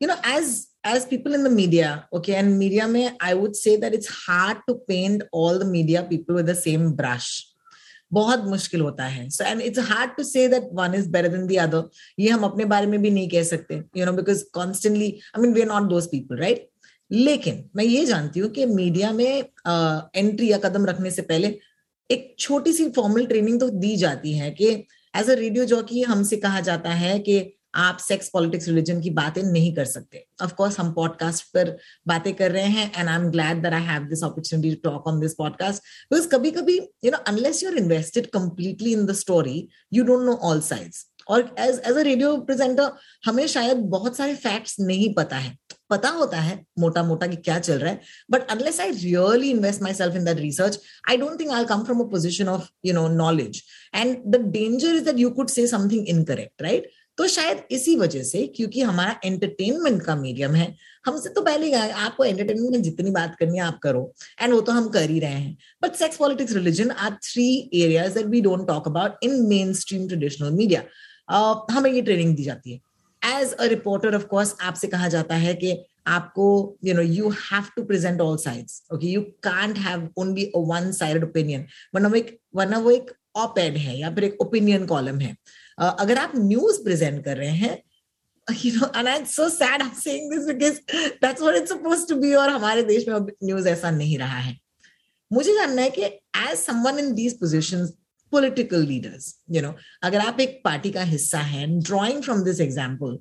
you 0.00 0.08
know 0.08 0.14
as 0.28 0.56
as 0.86 1.08
people 1.10 1.34
in 1.34 1.44
the 1.44 1.52
media 1.52 1.92
okay 2.14 2.32
and 2.32 2.54
media 2.56 2.86
में 2.86 3.16
I 3.22 3.32
would 3.34 3.52
say 3.54 3.76
that 3.76 3.94
it's 3.94 4.08
hard 4.12 4.58
to 4.66 4.74
paint 4.88 5.24
all 5.34 5.58
the 5.58 5.66
media 5.66 6.02
people 6.10 6.34
with 6.34 6.50
the 6.50 6.54
same 6.56 6.90
brush 6.92 7.30
बहुत 8.12 8.44
मुश्किल 8.44 8.80
होता 8.80 9.04
है। 9.06 9.28
So 9.30 9.44
and 9.44 9.60
it's 9.62 9.78
hard 9.88 10.10
to 10.16 10.22
say 10.22 10.46
that 10.48 10.68
one 10.74 10.94
is 10.94 11.08
better 11.10 11.28
than 11.28 11.46
the 11.46 11.58
other 11.62 11.88
ये 12.18 12.30
हम 12.30 12.44
अपने 12.44 12.64
बारे 12.72 12.86
में 12.86 13.00
भी 13.02 13.10
नहीं 13.10 13.28
कह 13.28 13.42
सकते 13.42 13.82
you 13.96 14.06
know 14.06 14.12
because 14.12 14.44
constantly 14.54 15.06
I 15.36 15.42
mean 15.42 15.52
we 15.54 15.60
are 15.60 15.68
not 15.68 15.88
those 15.90 16.06
people 16.06 16.36
right 16.36 16.68
लेकिन 17.10 17.64
मैं 17.76 17.84
ये 17.84 18.04
जानती 18.06 18.40
हूँ 18.40 18.50
कि 18.50 18.66
मीडिया 18.66 19.10
में 19.12 19.26
एंट्री 19.26 20.50
या 20.50 20.58
कदम 20.58 20.86
रखने 20.86 21.10
से 21.10 21.22
पहले 21.22 21.58
एक 22.10 22.34
छोटी 22.38 22.72
सी 22.72 22.88
फॉर्मल 22.90 23.26
ट्रेनिंग 23.26 23.60
तो 23.60 23.68
दी 23.70 23.96
जाती 23.96 24.32
है 24.32 24.50
कि 24.50 24.68
एज 25.14 25.30
अ 25.30 25.34
रेडियो 25.34 25.64
जॉकी 25.64 26.02
हमसे 26.02 26.36
कहा 26.36 26.60
जाता 26.60 26.90
है 26.90 27.18
कि 27.18 27.40
आप 27.74 27.98
सेक्स 28.00 28.28
पॉलिटिक्स 28.28 28.68
रिलीजन 28.68 29.00
की 29.00 29.10
बातें 29.10 29.42
नहीं 29.42 29.74
कर 29.74 29.84
सकते। 29.84 30.24
ऑफ़ 30.42 30.52
कोर्स 30.54 30.78
हम 30.78 30.92
पॉडकास्ट 30.92 31.44
पर 31.54 31.76
बातें 32.08 32.32
कर 32.34 32.50
रहे 32.50 32.64
हैं 32.64 32.90
and 32.96 33.08
I 33.08 33.14
am 33.16 33.28
glad 33.30 33.62
that 33.62 33.72
I 33.72 33.82
have 33.82 34.04
this 34.04 34.24
opportunity 34.24 34.74
to 34.74 34.90
talk 34.90 35.06
on 35.06 35.20
this 35.20 35.34
podcast 35.34 35.82
because 36.12 36.28
कभी 36.28 36.50
कभी 36.50 36.76
you 37.04 37.10
know 37.10 37.18
unless 37.28 37.62
you 37.62 37.70
are 37.70 37.76
invested 37.76 38.26
completely 38.30 38.92
in 38.92 39.06
the 39.06 39.14
story 39.14 39.66
you 39.92 40.04
don't 40.04 40.26
know 40.26 40.34
all 40.42 40.60
sides 40.60 41.06
और 41.28 41.54
as 41.58 41.80
as 41.86 41.96
a 41.96 42.00
radio 42.00 42.36
presenter 42.40 42.92
हमें 43.24 43.46
शायद 43.46 43.76
बहुत 43.88 44.16
सारे 44.16 44.34
facts 44.34 44.76
नहीं 44.80 45.12
पता 45.14 45.36
है। 45.36 45.56
पता 45.90 46.08
होता 46.10 46.40
है 46.40 46.54
मोटा 46.78 47.02
मोटा 47.02 47.26
कि 47.26 47.36
क्या 47.38 47.58
चल 47.58 47.78
रहा 47.78 47.90
है 47.90 48.00
but 48.30 48.50
unless 48.50 48.80
I 48.80 48.90
really 48.92 49.50
invest 49.50 49.82
myself 49.94 50.16
in 50.16 50.24
that 50.24 50.38
research 50.40 50.78
I 51.10 51.16
don't 51.16 51.40
think 51.40 51.50
I 51.52 51.64
come 51.64 51.84
from 51.84 52.00
a 52.00 52.08
position 52.10 52.48
of 52.48 52.68
you 52.86 52.94
know 52.94 53.08
knowledge 53.16 53.62
and 53.94 54.16
the 54.26 54.40
danger 54.52 54.94
is 54.94 55.04
that 55.04 55.18
you 55.18 55.30
could 55.30 55.48
say 55.50 55.66
something 55.66 56.08
incorrect 56.08 56.62
right 56.62 56.90
तो 57.18 57.26
शायद 57.28 57.58
इसी 57.70 57.94
वजह 57.96 58.22
से, 58.22 58.46
क्योंकि 58.46 58.80
हमारा 58.80 59.14
entertainment 59.24 60.02
का 60.02 60.14
medium 60.16 60.54
है, 60.54 60.74
हमसे 61.06 61.28
तो 61.28 61.40
पहले 61.40 61.72
आपको 61.72 62.24
एंटरटेनमेंट 62.24 62.70
में 62.72 62.82
जितनी 62.82 63.10
बात 63.10 63.34
करनी 63.40 63.58
है 63.58 63.64
आप 63.64 63.78
करो 63.82 64.12
एंड 64.40 64.52
वो 64.52 64.60
तो 64.60 64.72
हम 64.72 64.88
कर 64.88 65.10
ही 65.10 65.18
रहे 65.20 65.30
हैं। 65.32 65.56
But 65.82 65.94
sex 65.96 66.16
politics 66.16 66.52
religion 66.54 66.90
are 66.90 67.16
three 67.22 67.46
areas 67.74 68.14
that 68.14 68.26
we 68.26 68.40
don't 68.40 68.66
talk 68.68 68.88
about 68.88 69.24
in 69.24 69.40
mainstream 69.74 70.06
traditional 70.08 70.50
media 70.52 70.82
हमें 71.72 71.90
ये 71.92 72.02
ट्रेनिंग 72.02 72.34
दी 72.36 72.44
जाती 72.44 72.72
है। 72.72 72.80
As 73.24 73.52
a 73.52 73.64
reporter 73.64 74.14
of 74.14 74.24
course 74.24 74.56
आपसे 74.60 74.88
कहा 74.88 75.08
जाता 75.08 75.34
है 75.34 75.54
कि 75.54 75.84
आपको 76.06 76.76
you 76.84 76.94
know 76.94 77.02
you 77.02 77.30
have 77.30 77.64
to 77.76 77.84
present 77.84 78.20
all 78.20 78.36
sides 78.36 78.82
okay 78.94 79.06
you 79.06 79.22
can't 79.22 79.78
have 79.78 80.08
only 80.16 80.44
a 80.44 80.58
one 80.58 80.92
side 80.92 81.24
opinion 81.24 81.66
वरना 81.94 82.08
वो 82.08 82.16
एक 82.16 82.38
वरना 82.56 82.78
वो 82.78 82.90
एक 82.90 83.10
ऑप 83.36 83.58
एड 83.58 83.76
है 83.76 83.98
या 83.98 84.14
फिर 84.14 84.24
एक 84.24 84.40
ओपिनियन 84.40 84.86
कॉलम 84.86 85.20
है। 85.20 85.36
uh, 85.82 85.94
अगर 86.00 86.18
आप 86.18 86.32
न्यूज़ 86.36 86.84
प्रेजेंट 86.84 87.24
कर 87.24 87.36
रहे 87.36 87.50
हैं 87.50 87.82
you 88.62 88.70
know 88.76 88.86
and 88.94 89.08
i'm 89.08 89.24
so 89.26 89.44
sad 89.48 89.82
i'm 89.82 89.94
saying 89.94 90.30
this 90.30 90.46
because 90.46 90.78
that's 91.22 91.42
what 91.42 91.54
it's 91.54 91.72
supposed 91.72 92.08
to 92.08 92.16
be 92.22 92.34
और 92.36 92.50
हमारे 92.50 92.82
देश 92.82 93.08
में 93.08 93.20
न्यूज़ 93.44 93.68
ऐसा 93.68 93.90
नहीं 93.90 94.18
रहा 94.18 94.38
है। 94.38 94.56
मुझे 95.32 95.54
जानना 95.54 95.82
है 95.82 95.90
कि 95.90 96.02
as 96.02 96.58
someone 96.58 96.98
in 96.98 97.14
these 97.14 97.38
positions 97.40 97.92
political 98.34 98.86
leaders 98.90 99.28
you 99.54 99.62
know 99.62 99.74
अगर 100.02 100.18
आप 100.20 100.40
एक 100.40 100.60
पार्टी 100.64 100.90
का 100.90 101.02
हिस्सा 101.12 101.38
हैं 101.52 101.68
ड्राइंग 101.80 102.22
फ्रॉम 102.22 102.42
दिस 102.44 102.60
एग्ज़ाम्पल 102.60 103.18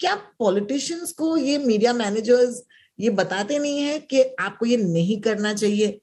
क्या 0.00 0.14
पॉलिटिशियंस 0.38 1.12
को 1.12 1.36
ये 1.36 1.58
मीडिया 1.58 1.92
मैनेजर्स 1.92 2.62
ये 2.98 3.10
बताते 3.22 3.58
नहीं 3.58 3.80
है 3.80 3.98
कि 4.10 4.22
आपको 4.40 4.66
ये 4.66 4.76
नहीं 4.76 5.20
करना 5.20 5.52
चाहिए 5.54 5.98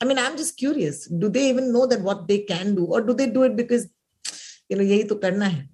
I 0.00 0.04
mean, 0.04 0.18
I'm 0.18 0.36
just 0.36 0.56
curious. 0.56 1.06
Do 1.06 1.28
they 1.28 1.48
even 1.48 1.72
know 1.72 1.86
that 1.86 2.00
what 2.00 2.26
they 2.26 2.38
can 2.40 2.74
do, 2.74 2.86
or 2.86 3.00
do 3.00 3.14
they 3.14 3.26
do 3.26 3.44
it 3.44 3.54
because 3.56 3.84
you 4.68 4.76
know 4.76 4.84
यही 4.84 5.04
तो 5.04 5.14
करना 5.24 5.46
है? 5.46 5.68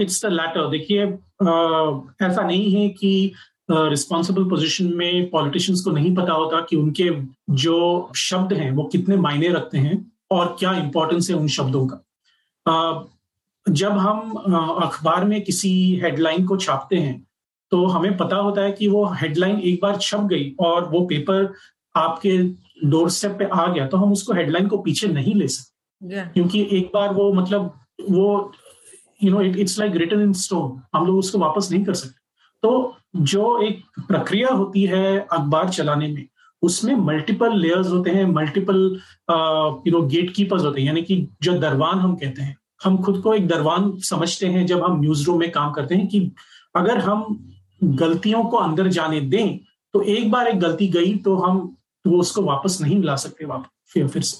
इट्स 0.00 0.24
द 0.24 0.28
लैटर 0.32 0.68
देखिए 0.70 1.04
uh, 1.06 2.22
ऐसा 2.22 2.42
नहीं 2.42 2.70
है 2.74 2.88
कि 3.00 3.32
रिस्पॉन्सिबल 3.70 4.42
uh, 4.42 4.48
पोजिशन 4.50 4.92
में 4.96 5.28
पॉलिटिशियंस 5.30 5.80
को 5.84 5.90
नहीं 5.90 6.14
पता 6.14 6.32
होता 6.32 6.60
कि 6.70 6.76
उनके 6.76 7.10
जो 7.62 7.78
शब्द 8.16 8.52
हैं 8.52 8.70
वो 8.72 8.84
कितने 8.92 9.16
मायने 9.16 9.48
रखते 9.52 9.78
हैं 9.78 9.98
और 10.30 10.56
क्या 10.58 10.72
इंपॉर्टेंस 10.74 11.30
है 11.30 11.36
उन 11.36 11.48
शब्दों 11.48 11.86
का? 11.86 12.04
जब 13.66 13.92
हम 13.92 14.32
अखबार 14.82 15.24
में 15.24 15.40
किसी 15.44 15.70
हेडलाइन 16.04 16.46
को 16.46 16.56
छापते 16.56 16.96
हैं 16.96 17.26
तो 17.72 17.84
हमें 17.86 18.16
पता 18.16 18.36
होता 18.36 18.62
है 18.62 18.72
कि 18.72 18.88
वो 18.88 19.04
हेडलाइन 19.20 19.58
एक 19.60 19.78
बार 19.82 19.96
छप 19.96 20.20
गई 20.30 20.54
और 20.60 20.88
वो 20.90 21.00
पेपर 21.06 21.52
आपके 21.94 22.38
डोर 22.84 23.10
स्टेप 23.10 23.32
पे 23.38 23.44
आ 23.44 23.66
गया 23.66 23.86
तो 23.86 23.96
हम 23.96 24.12
उसको 24.12 24.32
हेडलाइन 24.32 24.68
को 24.68 24.78
पीछे 24.78 25.08
नहीं 25.08 25.34
ले 25.34 25.48
सकते। 25.48 26.16
Yeah. 26.16 26.32
क्योंकि 26.32 26.68
एक 26.72 26.90
बार 26.94 27.12
वो 27.14 27.32
मतलब 27.32 27.72
वो 28.10 28.52
you 29.22 29.30
know 29.30 29.40
it's 29.42 29.78
like 29.78 29.96
written 29.96 30.22
in 30.22 30.32
stone 30.32 30.80
हम 30.94 31.06
लोग 31.06 31.18
उसको 31.18 31.38
वापस 31.38 31.68
नहीं 31.72 31.84
कर 31.84 31.94
सकते। 31.94 32.20
तो 32.62 32.96
जो 33.16 33.60
एक 33.62 33.82
प्रक्रिया 34.08 34.48
होती 34.48 34.82
है 34.84 35.18
अखबार 35.20 35.68
चलाने 35.68 36.08
में 36.08 36.26
उसमें 36.62 36.94
मल्टीपल 36.96 37.56
लेयर्स 37.58 37.88
होते 37.88 38.10
हैं 38.10 38.24
multiple 38.26 38.76
you 39.86 39.92
know 39.92 40.02
gate 40.06 40.32
keepers 40.34 40.62
होते 40.64 40.80
हैं, 40.80 40.86
यानी 40.86 41.02
कि 41.02 41.28
जो 41.42 41.58
दरवान 41.58 41.98
हम 41.98 42.14
कहते 42.16 42.42
हैं। 42.42 42.56
हम 42.84 42.96
खुद 43.02 43.20
को 43.22 43.34
एक 43.34 43.46
दरवान 43.48 43.92
समझते 44.04 44.46
हैं 44.46 44.66
जब 44.66 44.84
हम 44.84 45.00
न्यूज़ 45.00 45.26
रूम 45.26 45.38
में 45.40 45.50
काम 45.52 45.72
करते 45.72 45.94
हैं 45.94 46.06
कि 46.08 46.20
अगर 46.76 46.98
हम 46.98 47.24
गलतियों 47.82 48.44
को 48.44 48.56
अंदर 48.56 48.88
जाने 48.88 49.20
दें 49.22 49.58
तो 49.94 50.02
एक 50.02 50.30
बार 50.30 50.48
एक 50.48 50.58
गलती 50.60 50.88
गई 50.88 51.14
तो 51.16 51.36
हम 51.36 51.58
वो 52.04 52.18
उसको 52.20 52.42
वापस 52.42 52.78
नहीं 52.80 53.02
ला 53.02 53.16
सकते 53.16 53.46
फिर 53.92 54.08
फिर 54.08 54.22
से। 54.22 54.36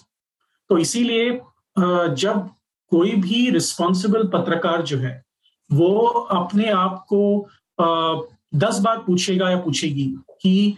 तो 0.71 0.79
इसीलिए 0.79 1.31
जब 1.77 2.49
कोई 2.93 3.11
भी 3.13 3.49
रिस्पॉन्सिबल 3.51 4.27
पत्रकार 4.29 4.83
जो 4.83 4.99
है, 4.99 5.23
वो 5.71 5.97
अपने 6.33 6.71
आप 6.71 7.05
को 7.13 7.49
दस 8.55 8.79
बार 8.81 8.99
पूछेगा 8.99 9.51
या 9.51 9.57
पूछेगी 9.61 10.05
कि 10.43 10.77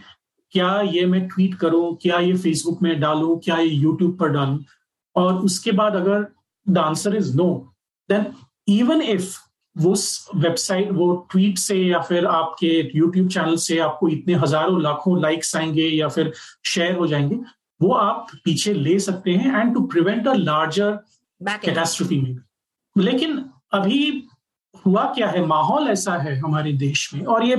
क्या 0.53 0.81
ये 0.81 1.05
मैं 1.07 1.27
ट्वीट 1.29 1.55
करूँ 1.55 1.97
क्या 2.03 2.19
ये 2.19 2.35
फेसबुक 2.37 2.83
में 2.83 2.99
डालूं 3.01 3.37
क्या 3.39 3.57
ये 3.57 3.69
यूट्यूब 3.69 4.17
पर 4.19 4.29
डालूं? 4.29 4.59
और 5.17 5.35
उसके 5.35 5.73
बाद 5.73 5.95
अगर 5.97 6.27
the 6.67 6.79
answer 6.79 7.17
is 7.17 7.37
no 7.37 7.49
then 8.09 8.27
even 8.69 9.03
if 9.03 9.37
वो 9.77 9.95
वेबसाइट 10.37 10.91
वो 10.93 11.15
ट्वीट 11.31 11.59
से 11.59 11.77
या 11.77 12.01
फिर 12.01 12.27
आपके 12.27 12.91
यूट्यूब 12.99 13.29
चैनल 13.29 13.57
से 13.57 13.79
आपको 13.79 14.09
इतने 14.09 14.35
हज़ारों 14.35 14.81
लाखों 14.83 15.21
लाइक्स 15.23 15.57
आएँगे 15.57 15.89
या 15.89 16.09
फिर 16.09 16.33
शेयर 16.65 16.97
हो 16.97 17.07
जाएँगे 17.07 17.39
वो 17.81 17.93
आप 17.95 18.27
पीछे 18.45 18.75
ले 18.75 18.99
सकते 19.01 19.31
हैं 19.31 19.61
and 19.61 19.75
to 19.75 19.81
prevent 19.87 20.29
a 20.29 20.35
larger 20.35 20.91
catastrophe 21.41 22.21
में। 22.21 22.37
लेकिन 22.97 23.45
अभी 23.73 24.29
हुआ 24.87 25.05
क्या 25.15 25.29
है? 25.29 25.45
माहौल 25.47 25.89
ऐसा 25.89 26.17
है 26.17 26.39
हमारे 26.39 26.73
देश 26.73 27.11
में 27.15 27.25
और 27.25 27.45
ये 27.45 27.57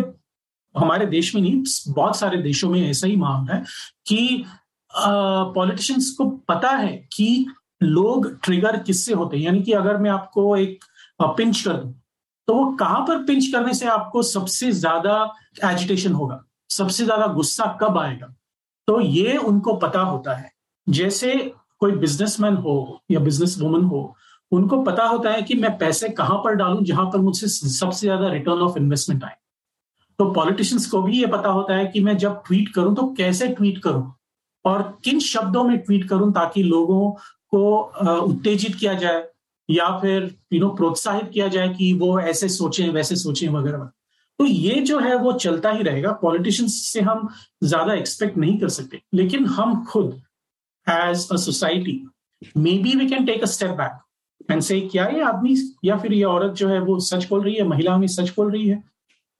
हमारे 0.76 1.06
देश 1.08 1.34
में 1.36 1.42
नहीं, 1.42 1.64
बहुत 1.90 2.18
सारे 2.18 2.42
देशों 2.42 2.70
में 2.70 2.82
ऐसा 2.90 3.08
ही 3.08 3.16
माहौल 3.18 3.50
है 3.50 3.64
कि 4.08 4.46
पॉलिटिशियंस 4.92 6.10
को 6.18 6.26
पता 6.50 6.70
है 6.70 6.92
कि 7.14 7.46
लोग 7.84 8.28
ट्रिगर 8.44 8.78
किससे 8.80 9.14
होते 9.14 9.38
हैं? 9.38 9.44
यानी 9.44 9.62
कि 9.64 9.72
अगर 9.74 9.98
मैं 9.98 10.10
आपको 10.10 10.56
एक 10.58 10.84
पिंच 11.20 11.62
कर 11.62 11.74
दूँ 11.74 11.94
तो 12.48 12.54
वो 12.56 12.66
कहाँ 12.76 13.02
पर 13.08 13.24
पिंच 13.26 13.48
करने 13.48 13.74
से 13.74 13.86
आपको 13.88 14.22
सबसे 14.24 14.72
ज़्यादा 14.74 15.14
एजिटेशन 15.66 16.14
होगा? 16.14 16.44
सबसे 16.70 17.04
ज़्यादा 17.06 17.28
गुस्सा 17.34 17.66
कब 17.82 17.98
आएगा? 17.98 18.34
तो 18.88 19.00
ये 19.02 19.36
उनको 19.38 19.74
पता 19.78 20.02
होता 20.02 20.34
है। 20.36 20.52
जैसे 20.88 21.36
कोई 21.82 21.92
बिजनेसमैन 21.94 22.56
हो 22.58 23.02
या 23.12 23.20
बिज़नेस 23.20 23.58
वुमन 23.60 23.84
हो, 23.84 24.16
उनको 24.52 24.82
पता 24.84 25.04
होता 25.06 25.32
है 25.32 25.42
कि 25.42 25.56
मैं 25.56 25.78
पैसे 25.78 26.10
कहाँ 26.12 26.38
पर 26.44 26.56
डालूं 26.56 26.84
जहाँ 26.84 27.06
पर 27.06 27.20
मुझसे 27.20 27.48
सबसे 27.48 28.08
ज़्यादा 28.08 28.30
रिटर्न 28.30 28.62
ऑफ़ 28.62 28.78
इन्वेस्टमेंट 28.78 29.24
आए। 29.24 29.36
तो 30.22 30.26
पॉलिटिशियंस 30.34 30.86
को 30.88 31.02
भी 31.02 31.20
ये 31.20 31.28
पता 31.28 31.50
होता 31.50 31.76
है 31.76 31.86
कि 31.94 32.00
मैं 32.00 32.16
जब 32.18 32.42
ट्वीट 32.48 32.68
करूँ 32.74 32.96
तो 32.96 33.06
कैसे 33.18 33.48
ट्वीट 33.50 33.78
करूँ? 33.84 34.12
और 34.66 34.82
किन 35.04 35.20
शब्दों 35.20 35.64
में 35.64 35.78
ट्वीट 35.78 36.08
करूँ 36.10 36.32
ताकि 36.34 36.64
लोगों 36.64 37.10
को 37.54 38.20
उत्तेजित 38.24 38.76
किया 38.76 38.94
जाए? 38.96 39.24
या 39.70 39.88
फिर 40.00 40.30
यू 40.54 40.60
नो 40.60 40.70
प्रोत्साहित 40.76 41.30
किया 41.34 41.48
जाए 41.48 41.70
कि 41.70 41.94
वो 41.94 42.20
ऐसे 42.20 42.50
सोचें, 42.50 42.90
वैसे 42.90 43.16
सोचें, 43.16 43.48
वगैरह 43.50 43.90
तो 44.40 44.46
ये 44.46 44.76
जो 44.82 45.00
है 45.00 45.16
वो 45.18 45.32
चलता 45.34 45.72
ही 45.72 45.84
रहेगा। 45.84 46.12
पॉलिटिशियंस 46.22 46.76
से 46.84 47.02
हम 47.02 47.28
ज़्यादा 47.64 47.94
एक्सपेक्ट 47.94 48.38
नहीं 48.38 48.58
कर 48.60 48.70
सकते। 48.70 49.02
लेकिन 49.14 49.46
हम 49.48 49.84
खुद 49.86 50.14
as 50.88 51.28
a 51.32 51.36
society 51.38 52.00
maybe 52.80 52.96
we 52.96 53.10
can 53.10 53.26
take 53.26 53.42
a 53.42 53.48
step 53.48 53.72
back 53.72 54.52
and 54.52 54.62
say 54.62 54.80
क्या 54.84 55.08
ये 55.08 55.22
आदमी, 55.24 55.58
या 55.86 55.98
फिर 55.98 56.14
ये 56.14 56.24
औरत 56.26 56.54
जो 56.54 56.70
है 56.70 56.80
वो 56.82 57.00
सच 57.02 57.28
बोल 57.30 57.44
रही 57.44 57.56
है? 57.56 57.68
महिला 57.68 57.96
हमें 57.96 58.08
सच 58.10 58.34
बोल 58.38 58.52
रही 58.52 58.68
है? 58.68 58.84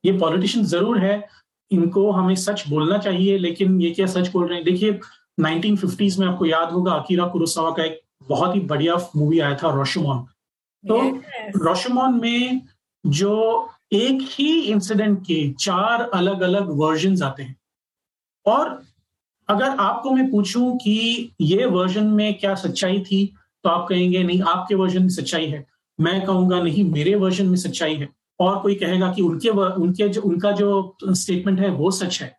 ये 0.06 0.12
पॉलिटिशियन 0.18 0.66
ज़रूर 0.66 0.98
है 1.00 1.28
इनको 1.72 2.12
हमें 2.12 2.36
सच 2.36 2.64
बोलना 2.70 2.98
चाहिए 2.98 3.38
लेकिन 3.38 3.82
ये 3.82 3.92
क्या 3.92 4.06
सच 4.08 4.32
बोल 4.32 4.48
रहे 4.48 4.56
हैं? 4.56 4.66
देखिए 4.66 5.00
1950s 5.42 6.18
में 6.20 6.28
आपको 6.28 6.46
याद 6.46 6.72
होगा 6.72 6.94
अकीरा 6.94 7.28
कुरुसावा 7.28 7.72
का 7.72 7.84
एक 7.84 8.00
बहुत 8.30 8.56
ही 8.56 8.60
बढ़िया 8.62 8.96
मूवी 9.16 9.40
आया 9.40 9.56
था 9.56 9.74
रोशमोन 9.76 10.24
तो 10.84 10.98
yes. 10.98 11.66
रोशमोन 11.66 12.20
में 12.22 12.62
जो 13.06 13.70
एक 13.94 14.20
ही 14.22 14.62
इंसिडेंट 14.62 15.22
के 15.22 15.50
चार 15.60 16.02
अलग 16.14 16.42
अलग 16.42 16.70
वर्जन 16.72 17.22
आते 17.24 17.44
हैं। 17.44 17.56
और 18.46 18.82
अगर 19.50 19.70
आपको 19.80 20.12
मैं 20.12 20.30
पूछूँ 20.32 20.78
कि 20.78 21.32
ये 21.42 21.66
वर्जन 21.66 22.08
में 22.10 22.34
क्या 22.34 22.54
सच्चाई 22.56 23.00
थी 23.02 23.26
तो 23.64 23.70
आप 23.70 23.88
कहेंगे 23.90 24.24
नहीं 24.24 24.42
आपके 24.42 24.76
वर्जन 24.76 25.02
में 25.02 25.10
सच्चाई 25.10 25.46
है। 25.46 25.66
मैं 26.00 26.26
कहूँगा 26.26 26.62
नहीं 26.62 26.84
मेरे 26.92 27.16
वर्जन 27.16 27.46
में 27.46 27.56
सच्चाई 27.56 27.96
है। 27.96 28.10
और 28.42 28.60
कोई 28.60 28.76
कहेगा 28.76 29.12
कि 29.14 29.22
उनके 29.22 29.50
उनके 29.50 30.08
जो, 30.10 30.22
उनका 30.22 30.52
जो 30.52 30.98
स्टेटमेंट 31.04 31.60
है, 31.60 31.70
वो 31.70 31.92
सच 31.92 32.22
है। 32.22 32.36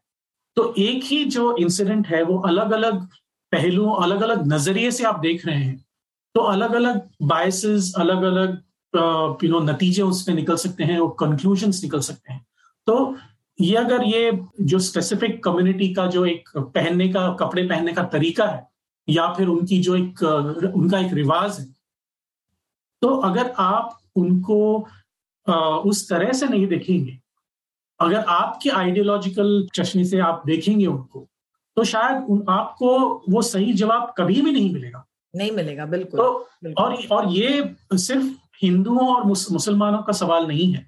तो 0.57 0.73
एक 0.79 1.05
ही 1.05 1.25
जो 1.27 1.57
इंसिडेंट 1.57 2.07
है, 2.07 2.23
वो 2.23 2.39
अलग 2.41 2.73
अलग 2.73 3.07
पहलुओं 3.53 3.95
अलग 4.03 4.23
अलग 4.23 4.47
नज़रिए 4.47 4.91
से 4.91 5.05
आप 5.05 5.19
देख 5.21 5.47
रहे 5.47 5.57
हैं। 5.57 5.85
तो 6.35 6.41
अलग 6.43 6.75
अलग 6.75 7.01
बायसेस 7.23 7.93
अलग 7.99 8.23
अलग 8.23 8.61
यू 9.45 9.51
नो 9.51 9.61
नतीजे 9.63 10.03
उसमें 10.03 10.35
निकल 10.37 10.57
सकते 10.57 10.85
हैं 10.85 10.99
और 10.99 11.15
कंक्लूजन 11.21 11.71
निकल 11.83 12.01
सकते 12.01 12.33
हैं। 12.33 12.45
तो 12.87 13.17
ये 13.59 13.77
अगर 13.77 14.05
ये 14.05 14.33
जो 14.61 14.79
स्पेसिफिक 14.79 15.43
कम्युनिटी 15.45 15.93
का 15.95 16.07
जो 16.07 16.25
एक 16.27 16.49
पहनने 16.57 17.09
का, 17.09 17.29
कपड़े 17.41 17.63
पहनने 17.63 17.93
का 17.93 18.03
तरीका 18.05 18.47
है, 18.47 18.67
या 19.09 19.27
फिर 19.33 19.49
उनकी 19.49 19.79
जो 19.81 19.97
एक, 19.97 20.23
उनका 20.77 20.99
एक 20.99 21.13
रिवाज 21.13 21.59
है 21.61 21.67
तो 23.03 23.09
अगर 23.21 23.53
आप 23.59 23.99
उनको 24.17 24.87
उस 25.47 26.09
तरह 26.09 26.33
से 26.33 26.47
नहीं 26.49 26.67
देखेंगे। 26.67 27.19
अगर 28.01 28.25
आपके 28.31 28.71
आइडियोलॉजिकल 28.71 29.67
चश्मे 29.75 30.05
से 30.05 30.19
आप 30.21 30.43
देखेंगे 30.47 30.87
उनको 30.87 31.29
तो 31.77 31.85
शायद 31.85 32.25
उन, 32.29 32.45
आपको 32.49 33.23
वो 33.29 33.43
सही 33.43 33.73
जवाब 33.73 34.13
कभी 34.19 34.41
भी 34.43 34.53
नहीं 34.53 34.73
मिलेगा। 34.73 35.05
नहीं 35.35 35.51
मिलेगा 35.51 35.85
बिल्कुल। 35.87 36.21
तो 36.21 36.49
बिल्कुल। 36.65 36.85
और 36.85 37.07
और 37.13 37.29
ये 37.33 37.75
सिर्फ़ 37.95 38.27
हिंदुओं 38.63 39.07
और 39.15 39.25
मुसलमानों 39.27 40.03
का 40.03 40.13
सवाल 40.13 40.47
नहीं 40.47 40.73
है। 40.73 40.87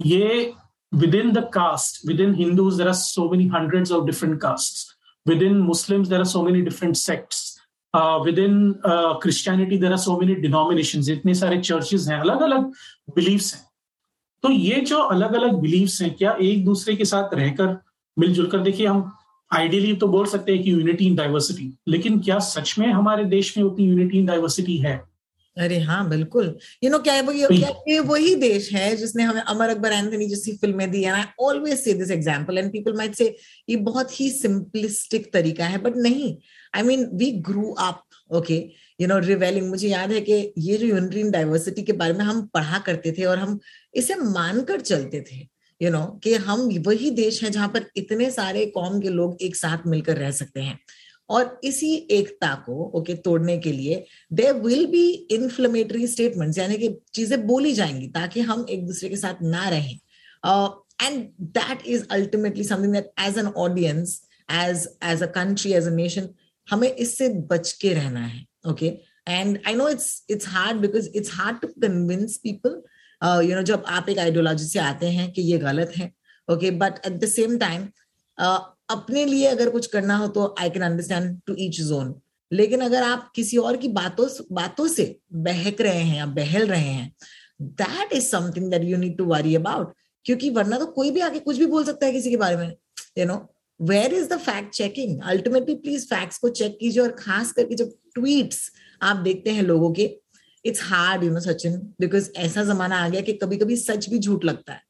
ये 0.00 0.52
within 1.14 1.32
the 1.32 1.44
caste 1.54 2.06
within 2.20 2.34
Hindus 2.34 2.78
there 2.78 2.88
are 2.88 2.94
so 2.94 3.28
many 3.30 3.46
hundreds 3.48 3.92
of 3.92 4.04
different 4.06 4.40
caste 4.40 4.86
within 5.42 5.58
Muslims 5.62 6.08
there 6.08 6.18
are 6.18 6.24
so 6.26 6.42
many 6.42 6.62
different 6.62 6.96
sects 6.96 7.58
within 8.38 8.72
Christianity 8.86 9.76
there 9.78 9.92
are 9.92 9.98
so 9.98 10.18
many 10.20 10.34
denomination 10.42 11.12
इतने 11.12 11.34
सारे 11.34 11.60
चर्चेज 11.60 12.08
हैं 12.10 12.20
अलग 12.20 12.40
अलग 12.42 12.72
बिलीव्स 13.16 13.54
हैं। 13.54 13.68
तो 14.42 14.50
ये 14.50 14.80
जो 14.80 14.98
अलग 14.98 15.32
अलग 15.34 15.54
बिलीव्स 15.54 16.00
हैं, 16.02 16.14
क्या 16.14 16.36
एक 16.40 16.64
दूसरे 16.64 16.94
के 16.96 17.04
साथ 17.04 17.34
रहकर 17.34 17.76
मिलजुल 18.16 18.46
कर 18.46 18.58
देखिए 18.58 18.86
हम 18.86 19.12
आइडियली 19.50 19.94
तो 19.96 20.08
बोल 20.08 20.26
सकते 20.26 20.54
हैं 20.54 20.62
कि 20.62 20.72
यूनिटी 20.72 21.06
इन 21.06 21.14
डाइवर्सिटी 21.16 21.70
लेकिन 21.88 22.20
क्या 22.20 22.38
सच 22.38 22.74
में 22.78 22.86
हमारे 22.86 23.24
देश 23.24 23.56
में 23.58 23.64
उतनी 23.64 23.86
यूनिटी 23.86 24.18
इन 24.18 24.26
डाइवर्सिटी 24.26 24.76
है? 24.76 25.09
अरे 25.56 25.78
हाँ 25.80 26.08
बिल्कुल। 26.08 26.56
यू 26.84 26.90
नो 26.90 26.98
क्या 26.98 27.14
है 27.14 27.22
वो 27.22 27.32
क्या 27.32 27.68
ये 27.88 27.98
वही 28.00 28.34
देश 28.34 28.72
है 28.72 28.94
जिसने 28.96 29.22
हमें 29.22 29.40
अमर 29.42 29.68
अकबर 29.68 29.92
एंथनी 29.92 30.26
जैसी 30.28 30.52
फ़िल्में 30.56 30.90
दी 30.90 31.02
and 31.02 31.14
I 31.14 31.24
always 31.40 31.78
say 31.78 31.92
this 31.94 32.10
example 32.10 32.58
and 32.58 32.70
people 32.72 32.96
might 32.96 33.14
say 33.14 33.26
ये 33.68 33.76
बहुत 33.88 34.20
ही 34.20 34.30
सिंपलिस्टिक 34.30 35.32
तरीका 35.32 35.66
है 35.66 35.78
बट 35.78 35.96
नहीं। 35.96 36.34
I 36.74 36.82
mean 36.82 37.04
we 37.14 37.30
grew 37.48 37.72
up 37.80 38.02
okay 38.30 38.58
you 39.00 39.08
know 39.08 39.18
revelling 39.18 39.68
मुझे 39.68 39.88
याद 39.88 40.12
है 40.12 40.20
कि 40.20 40.52
ये 40.58 40.76
जो 40.76 40.86
यूनिटी 40.86 41.20
इन 41.20 41.30
डाइवर्सिटी 41.30 41.82
के 41.82 41.92
बारे 41.92 42.12
में 42.12 42.24
हम 42.24 42.46
पढ़ा 42.54 42.78
करते 42.86 43.12
थे 43.18 43.24
और 43.24 43.38
हम 43.38 43.58
इसे 43.94 44.14
मानकर 44.14 44.80
चलते 44.80 45.20
थे 45.32 45.36
यू 45.36 45.88
you 45.88 45.92
नो 45.92 45.98
know, 45.98 46.22
कि 46.24 46.34
हम 46.34 46.68
वही 46.86 47.10
देश 47.10 47.42
है 47.44 47.50
जहाँ 47.50 47.68
पर 47.68 47.84
इतने 47.96 48.30
सारे 48.30 48.64
कौम 48.66 49.00
के 49.00 49.08
लोग 49.08 49.42
एक 49.42 49.56
साथ 49.56 49.86
मिलकर 49.86 50.16
रह 50.16 50.30
सकते 50.30 50.60
हैं। 50.60 50.78
और 51.30 51.60
इसी 51.64 51.94
एकता 52.10 52.54
को 52.66 52.72
ओके 52.84 53.12
okay, 53.12 53.24
तोड़ने 53.24 53.56
के 53.58 53.72
लिए 53.72 54.04
there 54.32 54.52
will 54.62 54.86
be 54.86 55.06
inflammatory 55.32 56.06
statements 56.06 56.58
यानी 56.58 56.76
कि 56.78 56.88
चीज़ें 57.14 57.46
बोली 57.46 57.72
जाएँगी 57.72 58.08
ताकि 58.08 58.40
हम 58.50 58.64
एक 58.70 58.86
दूसरे 58.86 59.08
के 59.08 59.16
साथ 59.16 59.42
ना 59.42 59.68
रहें। 59.68 59.98
And 61.02 61.28
that 61.58 61.86
is 61.86 62.04
ultimately 62.12 62.64
something 62.64 62.92
that 62.92 63.12
as 63.20 63.38
an 63.38 63.46
audience 63.46 64.20
as 64.52 64.88
as 65.04 65.22
a 65.22 65.26
country 65.36 65.72
as 65.72 65.86
a 65.86 65.90
nation 65.90 66.28
हमें 66.68 66.88
इससे 66.88 67.28
बच 67.52 67.72
के 67.72 67.92
रहना 67.94 68.26
है 68.26 68.44
okay? 68.70 68.92
And 69.28 69.58
I 69.66 69.74
know 69.74 69.88
it's 69.88 70.24
it's 70.30 70.48
hard 70.48 70.80
because 70.80 71.08
it's 71.14 71.30
hard 71.34 71.60
to 71.60 71.68
convince 71.82 72.36
people 72.44 72.82
you 73.48 73.56
know 73.56 73.62
जब 73.62 73.84
आप 73.88 74.08
एक 74.08 74.18
ideology 74.18 74.66
से 74.66 74.78
आते 74.78 75.10
हैं 75.10 75.30
कि 75.32 75.42
ये 75.42 75.58
गलत 75.58 75.92
है 75.96 76.12
okay? 76.48 76.70
But 76.70 77.06
at 77.06 77.12
the 77.12 77.28
same 77.28 77.56
time 77.58 77.88
अपने 78.90 79.24
लिए 79.24 79.46
अगर 79.46 79.70
कुछ 79.70 79.86
करना 79.86 80.16
हो 80.16 80.26
तो 80.28 80.54
I 80.60 80.70
can 80.70 80.82
understand 80.82 81.38
to 81.46 81.54
each 81.58 81.80
own 81.80 82.14
लेकिन 82.50 82.80
अगर 82.80 83.02
आप 83.02 83.30
किसी 83.34 83.56
और 83.56 83.76
की 83.76 83.88
बातों 83.88 84.28
बातों 84.52 84.86
से 84.88 85.04
बहक 85.32 85.80
रहे 85.80 86.02
हैं 86.02 86.16
या 86.16 86.26
बहल 86.26 86.66
रहे 86.66 86.80
हैं 86.80 87.12
that 87.62 88.12
is 88.12 88.24
something 88.24 88.70
that 88.70 88.84
you 88.84 88.96
need 88.96 89.16
to 89.18 89.24
worry 89.24 89.54
about 89.56 89.94
क्योंकि 90.26 90.50
वरना 90.50 90.78
तो 90.78 90.86
कोई 90.86 91.10
भी 91.10 91.20
आके 91.20 91.38
कुछ 91.38 91.58
भी 91.58 91.66
बोल 91.66 91.84
सकता 91.84 92.06
है 92.06 92.12
किसी 92.12 92.30
के 92.30 92.36
बारे 92.36 92.56
में 92.56 92.74
you 93.18 93.26
know 93.26 93.36
where 93.80 94.14
is 94.14 94.28
the 94.28 94.38
fact 94.38 94.74
checking 94.74 95.20
ultimately 95.24 95.74
please 95.74 96.06
facts 96.06 96.38
को 96.38 96.48
चेक 96.48 96.76
कीजिए 96.80 97.02
और 97.02 97.16
खास 97.18 97.52
करके 97.52 97.74
जब 97.74 97.92
ट्वीट्स 98.14 98.70
आप 99.02 99.16
देखते 99.16 99.50
हैं 99.50 99.62
लोगों 99.62 99.92
के 99.92 100.10
it's 100.64 100.82
hard 100.82 101.24
you 101.24 101.30
know 101.30 101.40
Sachin 101.40 101.76
because 102.00 102.30
ऐसा 102.36 102.64
जमाना 102.64 102.96
आ 103.04 103.08
गया 103.08 103.20
कि 103.20 103.32
कभी 103.32 103.56
कभी 103.56 103.76
सच 103.76 104.08
भी 104.10 104.18
झूठ 104.18 104.44
लगता 104.44 104.72
है। 104.72 104.82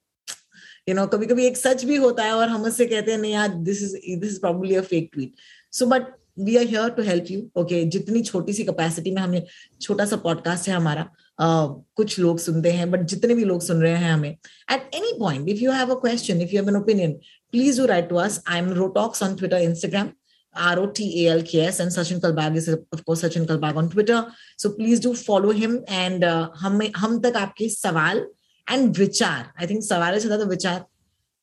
यू 0.91 0.95
नो 0.97 1.07
कभी 1.07 1.27
कभी 1.27 1.47
एक 1.47 1.57
सच 1.57 1.85
भी 1.85 1.97
होता 2.05 2.25
है 2.25 2.33
और 2.35 2.49
हम 2.49 2.63
उससे 2.71 2.87
कहते 2.87 3.13
हैं 3.13 3.19
नहीं 3.19 3.33
यार 3.33 3.55
this 3.69 3.83
is 3.83 3.97
this 4.21 4.31
is 4.31 4.41
probably 4.41 4.75
a 4.75 4.81
fake 4.91 5.11
tweet 5.13 5.33
so 5.73 5.87
but 5.87 6.07
we 6.39 6.57
are 6.57 6.67
here 6.67 6.89
to 6.91 7.03
help 7.03 7.31
you 7.31 7.41
okay 7.61 7.83
जितनी 7.95 8.23
छोटी 8.23 8.53
सी 8.53 8.65
कैपेसिटी 8.65 9.11
में 9.11 9.23
हमें 9.23 9.43
छोटा 9.81 10.05
सा 10.05 10.17
पॉडकास्ट 10.27 10.69
है 10.69 10.75
हमारा 10.75 11.05
uh, 11.05 11.85
कुछ 11.97 12.19
लोग 12.19 12.39
सुनते 12.39 12.71
हैं 12.73 12.91
बट 12.91 13.03
जितने 13.15 13.35
भी 13.35 13.45
लोग 13.45 13.61
सुन 13.63 13.83
रहे 13.83 13.97
हैं 13.97 14.13
हमें 14.13 14.31
at 14.31 14.95
any 14.95 15.13
point 15.19 15.49
if 15.49 15.63
you 15.65 15.73
have 15.73 15.95
a 15.95 16.01
question 16.01 16.41
if 16.43 16.55
you 16.55 16.61
have 16.63 16.71
an 16.71 16.77
opinion 16.77 17.13
please 17.53 17.81
do 17.81 17.87
write 17.87 18.09
to 18.09 18.17
us 18.25 18.43
I 18.49 18.59
am 18.59 18.73
Rotox 18.75 19.23
on 19.23 19.37
Twitter 19.37 19.63
Instagram 19.63 20.11
R 20.55 20.79
O 20.79 20.87
T 20.89 21.27
A 21.27 21.33
L 21.33 21.43
K 21.43 21.61
S 21.63 21.79
and 21.81 21.91
Sachin 21.91 22.21
Kalbag 22.21 22.57
is 22.57 22.69
of 22.69 23.05
course 23.05 23.23
Sachin 23.23 23.47
Kalbag 23.47 23.77
on 23.77 23.89
Twitter. 23.89 24.27
So 24.59 24.71
please 24.73 24.99
do 24.99 25.15
follow 25.15 25.53
him 25.53 25.77
and 25.89 26.25
हम 26.63 26.81
हम 26.97 27.19
तक 27.21 27.37
आपके 27.37 27.69
सवाल 27.69 28.25
and 28.71 28.97
विचार 28.99 29.53
I 29.61 29.67
think 29.67 29.83
सवाल 29.85 30.19
से 30.19 30.27
ज़्यादा 30.27 30.45
विचार 30.49 30.85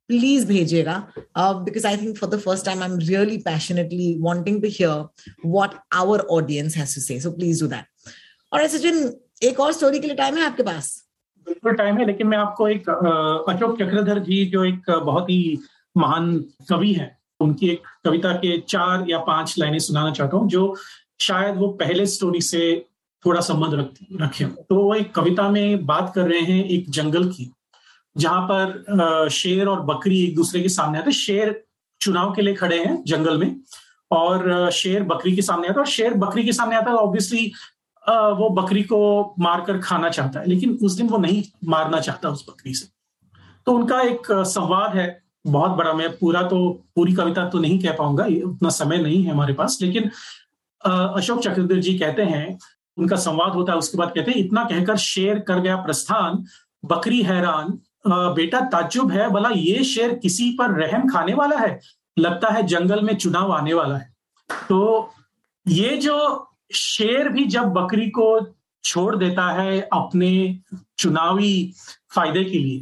प्लीज़ 0.10 0.46
भेजिएगा। 0.48 0.98
Because 1.38 1.88
I 1.88 1.98
think 1.98 2.18
for 2.18 2.30
the 2.30 2.40
first 2.40 2.66
time 2.66 2.84
I 2.84 2.90
am 2.90 2.98
really 3.00 3.38
passionately 3.46 4.14
wanting 4.22 4.62
to 4.62 4.68
hear 4.70 5.48
what 5.48 5.76
our 5.96 6.20
audience 6.32 6.78
has 6.78 6.96
to 6.96 7.02
say 7.02 7.20
so 7.22 7.32
please 7.32 7.64
do 7.64 7.68
that 7.70 8.14
और 8.52 8.68
सचिन 8.68 9.12
एक 9.44 9.60
और 9.60 9.72
स्टोरी 9.74 10.00
के 10.00 10.08
लिए 10.08 10.16
टाइम 10.16 10.38
है 10.38 10.46
आपके 10.46 10.64
पास? 10.64 11.04
बिल्कुल 11.48 11.74
टाइम 11.76 11.98
है, 11.98 12.06
लेकिन 12.06 12.28
मैं 12.28 12.38
आपको 12.38 12.68
एक 12.68 12.90
अशोक 12.90 13.78
चक्रधर 13.80 14.20
जी 14.20 14.46
जो 14.46 14.64
एक 14.66 14.90
बहुत 14.90 15.30
ही 15.30 15.58
महान 15.96 16.38
कवि 16.70 16.92
है, 16.94 17.16
उनकी 17.40 17.70
एक 17.70 17.84
कविता 18.06 18.32
के 18.36 18.58
चार 18.70 19.06
या 19.10 19.18
पाँच 19.28 19.56
लाइनें 19.60 19.80
सुनाना 19.80 20.12
चाहता 20.12 20.38
हूँ, 20.38 20.50
जो 20.50 20.76
शायद 21.22 21.56
वो 21.58 21.68
पहले 21.80 22.06
स्टोरी 22.08 22.42
से 22.42 22.86
थोड़ा 23.28 23.42
संबंध 23.42 23.74
रख, 23.74 23.88
रखे। 24.22 24.46
तो 24.46 24.76
वो 24.76 24.94
एक 24.96 25.14
कविता 25.16 25.50
में 25.52 25.86
बात 25.86 26.12
कर 26.16 26.28
रहे 26.30 26.42
हैं 26.42 26.64
एक 26.66 26.90
जंगल 26.92 27.30
की, 27.30 27.50
जहाँ 28.16 28.48
पर 28.52 29.30
शेर 29.32 29.68
और 29.68 29.82
बकरी 29.86 30.24
एक 30.24 30.36
दूसरे 30.36 30.62
के 30.62 30.70
सामने 30.72 31.00
आते 31.00 31.12
शेर 31.14 31.62
चुनाव 32.02 32.34
के 32.34 32.42
लिए 32.42 32.54
खड़े 32.56 32.78
हैं 32.78 33.04
जंगल 33.08 33.38
में, 33.38 33.56
और 34.12 34.70
शेर 34.74 35.04
बकरी 35.04 35.36
के 35.36 35.42
सामने 35.42 35.68
आता 35.68 35.74
है, 35.74 35.80
और 35.80 35.92
शेर 35.92 36.14
बकरी 36.16 36.44
के 36.44 36.52
सामने 36.54 36.76
आता 36.76 36.92
है 36.92 36.98
ऑब्वियसली 36.98 37.52
वो 38.38 38.50
बकरी 38.52 38.82
को 38.84 39.36
मारकर 39.40 39.80
खाना 39.80 40.10
चाहता 40.10 40.40
है, 40.40 40.46
लेकिन 40.48 40.78
उस 40.84 40.94
दिन 40.94 41.08
वो 41.08 41.18
नहीं 41.18 41.44
मारना 41.66 42.00
चाहता 42.00 42.30
उस 42.30 42.46
बकरी 42.50 42.74
से। 42.74 42.88
तो 43.68 43.74
उनका 43.74 44.02
एक 44.02 44.28
संवाद 44.32 44.96
है, 44.96 45.08
बहुत 45.48 45.72
बड़ा। 45.72 45.94
मैं 45.94 46.10
पूरा 46.18 46.42
तो 46.44 46.58
पूरी 46.96 47.14
कविता 47.14 47.48
तो 47.50 47.60
नहीं 47.60 47.80
कह 47.80 47.94
पाऊँगा 47.94 48.26
उतना 48.46 48.70
समय 48.72 48.98
नहीं 48.98 49.24
है 49.24 49.32
हमारे 49.32 49.54
पास, 49.54 49.78
लेकिन 49.82 50.10
अशोक 50.82 51.42
चक्रधर 51.42 51.80
जी 51.80 51.98
कहते 52.00 52.24
हैं 52.24 52.58
उनका 52.98 53.16
संवाद 53.18 53.54
होता 53.54 53.72
है, 53.72 53.78
उसके 53.78 53.98
बाद 53.98 54.12
कहते 54.16 54.32
हैं, 54.32 54.38
इतना 54.38 54.64
कहकर 54.64 54.98
शेर 54.98 55.40
कर 55.40 55.60
गया 55.60 55.76
प्रस्थान, 55.78 56.44
बकरी 56.86 57.22
हैरान 57.24 57.78
बेटा 58.08 58.60
ताजुब 58.70 59.12
है, 59.12 59.30
भला 59.30 59.50
ये 59.50 59.84
शेर 59.84 60.14
किसी 60.16 60.50
पर 60.52 60.72
रहम 60.74 61.08
खाने 61.10 61.34
वाला 61.34 61.58
है? 61.58 61.80
लगता 62.18 62.54
है 62.54 62.64
जंगल 62.64 63.02
में 63.02 63.16
चुनाव 63.16 63.52
आने 63.54 63.74
वाला 63.74 63.98
है। 63.98 64.14
तो 64.70 65.12
ये 65.68 65.96
जो 65.98 66.18
शेर 66.76 67.30
भी 67.30 67.46
जब 67.46 67.74
बकरी 67.74 68.10
को 68.10 68.28
छोड़ 68.84 69.16
देता 69.16 69.48
है 69.52 69.80
अपने 69.82 70.60
चुनावी 71.00 71.74
फ़ायदे 72.12 72.44
के 72.44 72.60
लिए 72.60 72.80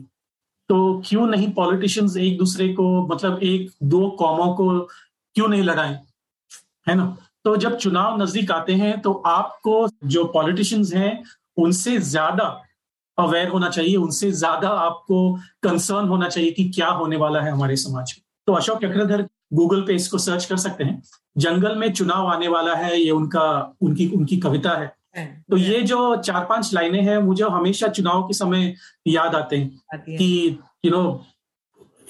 तो 0.69 0.77
क्यों 1.05 1.25
नहीं 1.27 1.51
पॉलिटिशियंस 1.53 2.17
एक 2.17 2.37
दूसरे 2.37 2.67
को 2.73 2.85
मतलब 3.07 3.39
एक 3.43 3.71
दो 3.83 4.09
कौमों 4.09 4.53
को 4.55 4.79
क्यों 5.35 5.47
नहीं 5.47 5.63
लड़ाएँ? 5.63 5.99
है 6.87 6.95
ना? 6.95 7.15
तो 7.45 7.55
जब 7.57 7.77
चुनाव 7.77 8.21
नज़दीक 8.21 8.51
आते 8.51 8.73
हैं 8.73 8.99
तो 9.01 9.13
आपको 9.27 9.87
जो 10.05 10.23
पॉलिटिशियंस 10.33 10.93
हैं 10.93 11.23
उनसे 11.57 11.97
ज़्यादा 11.99 12.43
अवेयर 13.17 13.47
होना 13.47 13.69
चाहिए 13.69 13.95
उनसे 13.95 14.31
ज़्यादा 14.33 14.69
आपको 14.69 15.19
कंसर्न 15.63 16.07
होना 16.07 16.27
चाहिए 16.29 16.51
कि 16.51 16.63
क्या 16.69 16.87
होने 16.93 17.17
वाला 17.17 17.41
है 17.41 17.51
हमारे 17.51 17.75
समाज 17.75 18.13
में। 18.17 18.23
तो 18.47 18.53
अशोक 18.53 18.81
चक्रधर 18.81 19.21
गूगल 19.53 19.81
पे 19.81 19.93
इसको 19.95 20.17
सर्च 20.17 20.45
कर 20.45 20.57
सकते 20.57 20.83
हैं। 20.83 21.01
जंगल 21.35 21.75
में 21.75 21.91
चुनाव 21.93 22.27
आने 22.27 22.47
वाला 22.47 22.75
है 22.75 22.99
ये 22.99 23.11
उनका 23.11 23.45
उनकी 23.81 24.07
उनकी 24.07 24.37
कविता 24.37 24.71
है। 24.71 24.93
तो 25.49 25.57
ये 25.57 25.81
जो 25.83 26.15
चार 26.17 26.45
पाँच 26.45 26.73
लाइनें 26.73 27.01
हैं 27.01 27.17
मुझे 27.19 27.43
हमेशा 27.45 27.87
चुनाव 27.89 28.23
के 28.23 28.33
समय 28.33 28.73
याद 29.07 29.35
आते 29.35 29.57
हैं 29.57 29.99
कि 30.07 30.59
यू 30.85 30.91
नो 30.91 31.03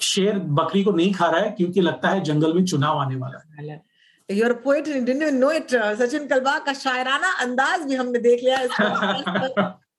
शेर 0.04 0.40
बकरी 0.40 0.84
को 0.84 0.92
नहीं 0.92 1.14
खा 1.14 1.28
रहा 1.28 1.42
है 1.42 1.52
क्योंकि 1.52 1.82
लगता 1.82 2.10
है 2.10 2.24
जंगल 2.24 2.54
में 2.54 2.66
चुनाव 2.66 2.98
आने 3.00 3.16
वाला 3.16 3.38
है। 3.38 3.84
You're 4.30 4.54
poet 4.64 4.88
know 5.34 5.52
it 5.52 5.76
Sachin 6.00 6.28
कलबा 6.28 6.58
का 6.60 6.74
शायराना 6.74 7.32
अंदाज 7.42 7.82
भी 7.82 7.96
हमने 7.96 8.20
देख 8.20 8.44
लिया 8.44 8.58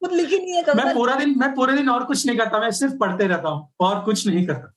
खुद 0.00 0.12
लिखी 0.12 0.38
नहीं 0.38 0.54
है 0.54 0.74
मैं 0.76 0.94
पूरा 0.94 1.14
दिन 1.14 1.34
मैं 1.38 1.54
पूरे 1.54 1.72
दिन 1.72 1.88
और 1.88 2.04
कुछ 2.04 2.26
नहीं 2.26 2.36
करता 2.38 2.58
मैं 2.60 2.70
सिर्फ़ 2.70 2.94
पढ़ते 2.94 3.26
रहता 3.26 3.48
हूँ 3.48 3.68
और 3.80 4.00
कुछ 4.04 4.26
नहीं 4.26 4.46
करता। 4.46 4.72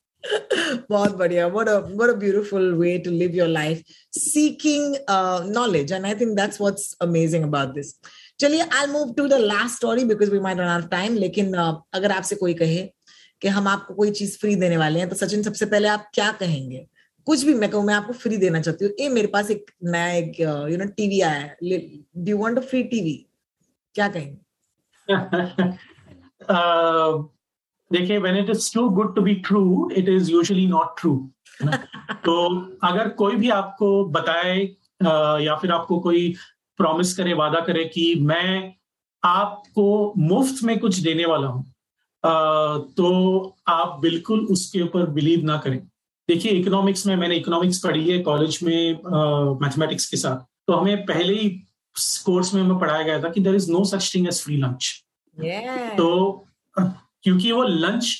बहुत 0.90 1.16
बढ़िया 1.16 1.48
what 1.52 1.68
a 1.68 1.76
what 2.00 2.10
a 2.12 2.16
beautiful 2.22 2.64
way 2.80 2.92
to 3.04 3.10
live 3.20 3.36
your 3.40 3.48
life 3.48 3.82
seeking 4.18 4.96
uh, 5.08 5.38
knowledge 5.46 5.94
and 5.98 6.06
i 6.06 6.14
think 6.14 6.36
that's 6.40 6.60
what's 6.64 6.86
amazing 7.06 7.46
about 7.48 7.74
this. 7.74 7.92
चलिए 8.40 8.62
I 8.74 8.86
move 8.86 9.12
to 9.14 9.26
the 9.28 9.32
last 9.32 9.76
story 9.76 10.04
because 10.04 10.30
we 10.30 10.38
might 10.38 10.58
run 10.58 10.66
out 10.66 10.90
time 10.90 11.16
लेकिन 11.16 11.56
uh, 11.56 11.74
अगर 11.92 12.12
आपसे 12.12 12.36
कोई 12.36 12.54
कहे 12.54 12.82
कि 13.42 13.48
हम 13.48 13.68
आपको 13.68 13.94
कोई 13.94 14.10
चीज़ 14.10 14.38
फ्री 14.38 14.54
देने 14.56 14.76
वाले 14.76 14.98
हैं 14.98 15.08
तो 15.08 15.16
सचिन 15.16 15.42
सबसे 15.42 15.66
पहले 15.66 15.88
आप 15.88 16.10
क्या 16.14 16.30
कहेंगे? 16.40 16.86
कुछ 17.30 17.44
भी 17.44 17.54
मैं 17.54 17.70
कहूँ 17.70 17.84
मैं 17.84 17.94
आपको 17.94 18.12
फ्री 18.12 18.36
देना 18.36 18.60
चाहती 18.60 18.84
हूँ। 18.84 18.94
ए 19.00 19.08
मेरे 19.08 19.26
पास 19.26 19.50
एक 19.50 19.70
नया 19.84 20.12
एक 20.12 20.40
यू 20.40 20.78
नो 20.78 20.84
टीवी 20.84 21.20
आया 21.20 21.40
है। 21.40 21.56
Do 22.16 22.38
want 22.38 22.58
a 22.58 22.60
free 22.60 22.82
TV 22.82 23.26
क्या 23.94 24.08
कहेंगे? 24.08 24.38
देखिए 27.92 28.18
when 28.18 28.36
it 28.36 28.50
is 28.50 28.74
too 28.74 28.88
good 28.88 29.14
to 29.14 29.22
be 29.22 29.34
true 29.34 29.90
it 29.90 30.08
is 30.08 30.32
usually 30.32 30.66
not 30.66 31.00
true 31.00 31.30
तो 32.24 32.68
अगर 32.82 33.08
कोई 33.08 33.36
भी 33.36 33.50
आपको 33.50 34.04
बताए 34.04 34.76
uh, 35.02 35.40
या 35.40 35.56
फिर 35.56 35.72
आपको 35.72 36.00
कोई 36.00 36.34
प्रॉमिस 36.76 37.16
करे 37.16 37.34
वादा 37.34 37.60
करे 37.60 37.84
कि 37.84 38.14
मैं 38.14 38.74
आपको 39.24 40.14
मुफ़्त 40.18 40.64
में 40.64 40.78
कुछ 40.78 40.98
देने 40.98 41.24
वाला 41.24 41.46
हूँ 41.46 41.72
तो 42.96 43.56
आप 43.68 44.00
बिल्कुल 44.00 44.40
उसके 44.40 44.82
ऊपर 44.82 45.10
बिलीव 45.10 45.44
ना 45.44 45.56
करें। 45.56 45.88
देखिए 46.30 46.52
इकोनॉमिक्स 46.52 47.06
में 47.06 47.14
मैंने 47.16 47.36
इकोनॉमिक्स 47.36 47.78
पढ़ी 47.84 48.08
है 48.10 48.18
कॉलेज 48.22 48.58
में 48.62 49.58
मैथमेटिक्स 49.62 50.08
के 50.10 50.16
साथ। 50.16 50.46
तो 50.66 50.72
हमें 50.72 51.04
पहले 51.06 51.34
ही 51.34 51.48
कोर्स 52.26 52.52
में 52.54 52.62
हमें 52.62 52.78
पढ़ाया 52.78 53.02
गया 53.02 53.22
था 53.22 53.28
कि 53.28 53.40
there 53.40 53.54
is 53.54 53.70
no 53.72 53.84
such 53.84 54.14
thing 54.14 54.26
as 54.28 54.42
free 54.42 54.56
lunch 54.56 54.92
तो 55.96 56.10
क्योंकि 56.66 57.52
वो 57.52 57.62
लंच 57.62 58.16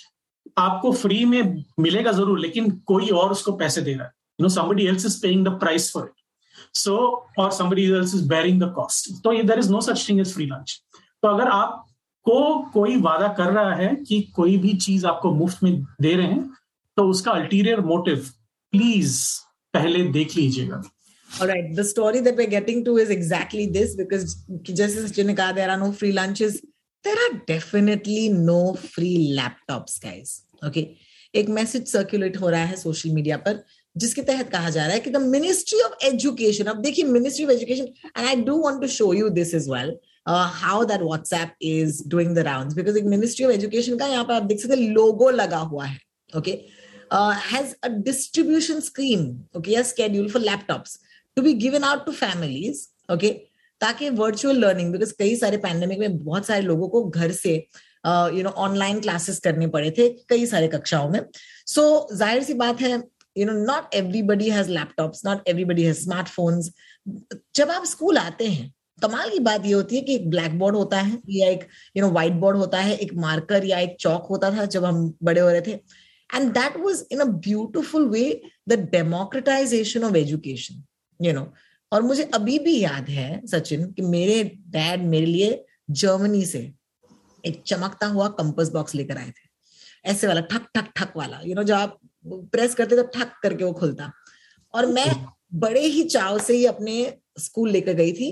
आपको 0.59 0.93
फ्री 0.93 1.25
में 1.25 1.65
मिलेगा 1.81 2.13
ज़रूर 2.13 2.41
लेकिन 2.41 2.71
कोई 2.87 3.09
और 3.21 3.31
उसको 3.33 3.53
पैसे 3.57 3.83
दे 3.83 3.95
रहा 3.95 4.05
है। 4.05 4.13
You 4.41 4.45
know 4.45 4.49
somebody 4.55 4.87
else 4.87 5.07
is 5.07 5.21
paying 5.23 5.47
the 5.47 5.59
price 5.61 5.91
for 5.93 6.05
it 6.05 6.77
so 6.77 6.97
और 7.39 7.51
somebody 7.53 7.85
else 7.85 8.15
is 8.15 8.29
bearing 8.29 8.63
the 8.63 8.73
cost 8.77 9.11
तो 9.25 9.33
there 9.43 9.59
is 9.59 9.71
no 9.73 9.81
such 9.81 10.09
thing 10.09 10.21
as 10.21 10.35
free 10.35 10.47
lunch 10.47 10.81
तो 11.23 11.29
अगर 11.29 11.49
आपको 11.49 12.41
कोई 12.73 12.97
वादा 13.01 13.29
कर 13.39 13.53
रहा 13.53 13.75
है 13.75 13.95
कि 14.09 14.21
कोई 14.37 14.57
भी 14.57 14.73
चीज़ 14.79 15.07
आपको 15.07 15.33
मुफ़्त 15.35 15.63
में 15.63 15.73
दे 16.01 16.15
रहे 16.15 16.27
हैं 16.27 16.49
तो 16.97 17.09
उसका 17.11 17.33
अल्टीरियर 17.33 17.81
मोटिव 17.87 18.25
प्लीज़ 18.73 19.21
पहले 19.75 20.03
देख 20.13 20.37
लीजिएगा 20.37 20.83
All 21.31 21.47
right. 21.47 21.75
The 21.75 21.85
story 21.85 22.21
that 22.21 22.37
we're 22.37 22.47
getting 22.49 22.85
to 22.85 22.97
is 22.97 23.11
exactly 23.11 23.67
this 23.67 23.95
because 23.95 24.35
just 24.63 24.97
as 24.97 25.13
Sachin 25.13 25.29
there 25.55 25.71
are 25.71 25.77
no 25.77 25.93
free 25.93 26.13
lunches. 26.13 26.61
There 27.05 27.15
are 27.17 27.35
definitely 27.47 28.29
no 28.29 28.75
free 28.75 29.37
laptops, 29.37 30.01
guys. 30.01 30.43
Okay. 30.63 30.85
एक 31.35 31.49
message 31.49 31.87
circulate 31.89 32.37
हो 32.41 32.49
रहा 32.49 32.65
है 32.65 32.77
social 32.77 33.11
media 33.11 33.37
पर 33.39 33.63
जिसके 33.97 34.23
तहत 34.23 34.49
कहा 34.51 34.71
जा 34.71 34.87
रहा 34.87 34.95
है 34.95 35.01
कि 35.01 35.11
द 35.11 35.17
मिनिस्ट्री 35.25 35.81
ऑफ़ 35.83 36.05
एजुकेशन 36.07 36.65
अब 36.73 36.81
देखिए 36.83 37.05
ministry 37.07 37.45
of 37.45 37.53
education 37.53 37.85
and 38.17 38.27
I 38.27 38.37
do 38.45 38.57
want 38.63 38.81
to 38.81 38.89
show 38.95 39.13
you 39.15 39.29
this 39.39 39.55
is 39.55 39.71
well 39.71 39.97
how 40.63 40.85
that 40.85 41.03
WhatsApp 41.03 41.55
is 41.63 42.03
doing 42.09 42.35
the 42.37 42.47
rounds 42.49 42.75
because 42.75 42.99
एक 42.99 43.05
मिनिस्ट्री 43.15 43.47
ऑफ़ 43.47 43.53
एजुकेशन 43.53 43.99
का 43.99 44.07
यहाँ 44.07 44.25
पर 44.25 44.35
आप 44.35 44.43
देख 44.53 44.61
सकते 44.61 44.77
लोगो 44.77 45.31
लगा 45.31 45.59
हुआ 45.71 45.85
है 45.85 45.99
okay 46.31 46.51
okay? 46.51 46.80
Uh, 47.11 47.33
has 47.33 47.77
a 47.83 47.91
distribution 47.91 48.81
scheme, 48.83 49.45
okay, 49.55 49.75
a 49.75 49.85
schedule 49.85 50.29
for 50.29 50.39
laptops 50.41 50.99
to 51.37 51.43
be 51.43 51.55
given 51.55 51.85
out 51.85 52.07
to 52.07 52.13
families, 52.13 52.89
okay, 53.09 53.33
ताकि 53.81 54.09
वर्चुअल 54.11 54.57
लर्निंग 54.61 54.93
बिकॉज़ 54.93 55.13
कई 55.19 55.37
सारे 55.37 55.57
पैंडेमिक 55.57 55.99
में 55.99 56.19
बहुत 56.25 56.47
सारे 56.47 56.63
लोगों 56.63 56.89
को 56.89 57.03
घर 57.05 57.31
से 57.33 57.53
यू 58.07 58.43
नो 58.43 58.51
ऑनलाइन 58.65 59.01
क्लासेस 59.01 59.39
करने 59.45 59.67
पड़े 59.77 59.91
थे 59.99 60.09
कई 60.29 60.47
सारे 60.47 60.69
कक्षाओं 60.69 61.09
में। 61.11 61.21
सो 61.67 61.83
so, 61.83 62.17
ज़ाहिर 62.17 62.43
सी 62.45 62.55
बात 62.55 62.81
है 62.81 62.91
you 63.39 63.47
know 63.47 63.53
not 63.53 63.95
everybody 63.95 64.51
has 64.51 64.71
laptops 64.71 65.25
not 65.27 65.49
everybody 65.49 65.85
has 65.85 66.03
smartphones 66.03 66.71
जब 67.57 67.71
आप 67.71 67.85
स्कूल 67.85 68.19
आते 68.19 68.47
हैं 68.49 68.73
कमाल 69.03 69.31
की 69.31 69.39
बात 69.39 69.67
ये 69.67 69.73
होती 69.73 69.97
है 69.97 70.03
कि 70.03 70.15
एक 70.15 70.29
ब्लैक 70.31 70.59
बोर्ड 70.59 70.77
होता 70.77 71.01
है 71.01 71.19
या 71.31 71.49
एक 71.51 71.67
यू 71.97 72.03
नो 72.03 72.11
व्हाइट 72.11 72.33
बोर्ड 72.41 72.57
होता 72.57 72.79
है 72.79 72.97
एक 72.97 73.15
मार्कर 73.27 73.65
या 73.65 73.79
एक 73.79 73.97
चौक 74.01 74.27
होता 74.31 74.51
था 74.57 74.65
जब 74.77 74.85
हम 74.85 75.13
बड़े 75.23 75.41
हो 75.41 75.51
रहे 75.51 75.61
थे। 75.61 75.79
And 76.39 76.55
that 76.55 76.77
was 76.85 77.03
in 77.11 77.21
a 77.23 77.27
beautiful 77.47 78.09
way 78.09 78.29
the 78.67 78.77
democratization 78.95 80.07
of 80.09 80.17
education 80.21 80.83
you 81.21 81.33
know. 81.39 81.47
और 81.93 82.03
मुझे 82.03 82.23
अभी 82.35 82.59
भी 82.59 82.79
याद 82.81 83.09
है 83.11 83.47
सचिन 83.47 83.91
कि 83.93 84.03
मेरे 84.03 84.43
डैड 84.75 85.03
मेरे 85.07 85.27
लिए 85.27 85.65
जर्मनी 85.91 86.45
से 86.47 86.61
एक 87.45 87.63
चमकता 87.67 88.07
हुआ 88.07 88.29
कंपस 88.39 88.69
बॉक्स 88.73 88.95
लेकर 88.95 89.19
आए 89.19 89.29
थे। 89.29 89.49
ऐसे 90.11 90.27
वाला 90.27 90.41
ठक 90.51 90.67
ठक 90.75 90.93
ठक 90.97 91.17
वाला 91.17 91.41
यू 91.45 91.55
नो 91.55 91.63
जो 91.63 91.75
आप 91.75 91.99
प्रेस 92.27 92.75
करते 92.75 92.97
तो 92.97 93.03
ठक 93.15 93.33
करके 93.43 93.65
वो 93.65 93.73
खुलता। 93.73 94.11
और 94.75 94.87
मैं 94.87 95.07
बड़े 95.55 95.81
ही 95.81 96.05
चाव 96.05 96.39
से 96.39 96.57
ही 96.57 96.65
अपने 96.67 96.95
स्कूल 97.39 97.71
लेकर 97.71 97.93
गई 97.93 98.13
थी 98.13 98.31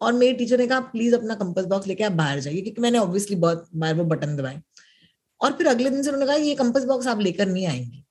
और 0.00 0.12
मेरी 0.12 0.32
टीचर 0.38 0.58
ने 0.58 0.66
कहा 0.66 0.80
प्लीज़ 0.92 1.14
अपना 1.16 1.34
कंपस 1.34 1.64
बॉक्स 1.64 1.86
लेके 1.86 2.04
आप 2.04 2.12
बाहर 2.12 2.40
जाइए 2.40 2.60
क्योंकि 2.62 2.80
मैंने 2.82 2.98
ऑब्वियसली 2.98 3.36
बहुत 3.36 3.68
बार 3.74 3.94
वो 3.94 4.04
बटन 4.04 4.36
दबाए। 4.36 4.60
और 5.40 5.52
फिर 5.52 5.66
अगले 5.66 5.90
दिन 5.90 6.02
से 6.02 6.10
उन्होंने 6.10 6.26
कहा, 6.26 6.36
ये 6.36 6.54
कंपस 6.54 6.84
बॉक्स 6.84 7.06
आप 7.06 7.20
लेकर 7.20 7.46
नहीं 7.46 7.66
आएँगे. 7.66 8.02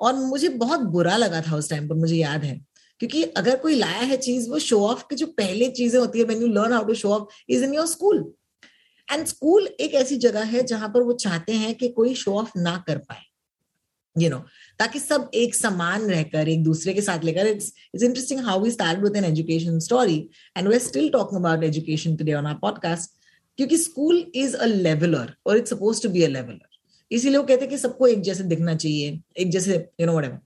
और 0.00 0.14
मुझे 0.14 0.48
बहुत 0.48 0.80
बुरा 0.80 1.16
लगा 1.16 1.40
था 1.40 1.56
उस 1.56 1.70
टाइम 1.70 1.88
पर, 1.88 1.94
मुझे 1.94 2.16
याद 2.16 2.44
है। 2.44 2.60
क्योंकि 3.00 3.22
अगर 3.22 3.56
कोई 3.56 3.74
लाया 3.74 4.02
है 4.02 4.16
चीज़, 4.16 4.48
वो 4.50 4.58
शो 4.58 4.80
ऑफ़ 4.80 5.02
की 5.10 5.16
जो 5.16 5.26
पहले 5.26 5.68
चीज़ें 5.68 6.00
होती 6.00 6.18
है 6.18 6.24
when 6.24 6.40
you 6.40 6.48
learn 6.48 6.72
how 6.72 6.84
to 6.84 6.94
show 6.94 7.08
off 7.08 7.34
is 7.48 7.64
in 7.64 7.74
your 7.74 7.86
school 7.86 8.24
and 9.12 9.26
school 9.26 9.66
एक 9.80 9.94
ऐसी 9.94 10.16
जगह 10.16 10.44
है 10.44 10.62
जहाँ 10.62 10.88
पर 10.88 11.02
वो 11.02 11.12
चाहते 11.12 11.52
हैं 11.52 11.74
कि 11.74 11.88
कोई 11.88 12.14
शो 12.14 12.34
ऑफ़ 12.34 12.58
ना 12.58 12.76
कर 12.86 12.98
पाए। 12.98 13.22
यू 14.16 14.30
नो 14.30 14.38
ताकि 14.78 15.00
सब 15.00 15.30
एक 15.34 15.54
समान 15.54 16.02
रहकर, 16.02 16.48
एक 16.48 16.62
दूसरे 16.64 16.94
के 16.94 17.00
साथ 17.00 17.24
लेकर 17.24 17.46
it's 17.46 17.72
it's 17.94 18.04
interesting 18.04 18.40
how 18.40 18.60
we 18.60 18.70
start 18.70 19.00
with 19.00 19.16
an 19.16 19.24
education 19.24 19.78
story 19.78 20.18
and 20.56 20.68
we 20.68 20.74
are 20.74 20.80
still 20.80 21.08
talking 21.08 21.40
about 21.40 21.64
education 21.64 22.16
today 22.16 22.34
on 22.34 22.46
our 22.46 22.58
podcast 22.58 23.15
क्योंकि 23.58 23.76
स्कूल 23.78 24.24
इज़ 24.34 24.56
अ 24.56 24.66
लेवलर 24.66 25.34
और 25.46 25.56
it's 25.56 25.70
suppose 25.70 26.02
to 26.02 26.08
be 26.08 26.22
a 26.22 26.28
leveller 26.28 26.68
इसीलिए 27.10 27.38
वो 27.38 27.44
कहते 27.44 27.60
हैं 27.60 27.70
कि 27.70 27.78
सबको 27.78 28.06
एक 28.06 28.20
जैसे 28.20 28.44
दिखना 28.44 28.74
चाहिए 28.74 29.20
एक 29.38 29.50
जैसे 29.50 29.74
यू 30.00 30.06
नो 30.06 30.12
व्हाटएवर 30.12 30.38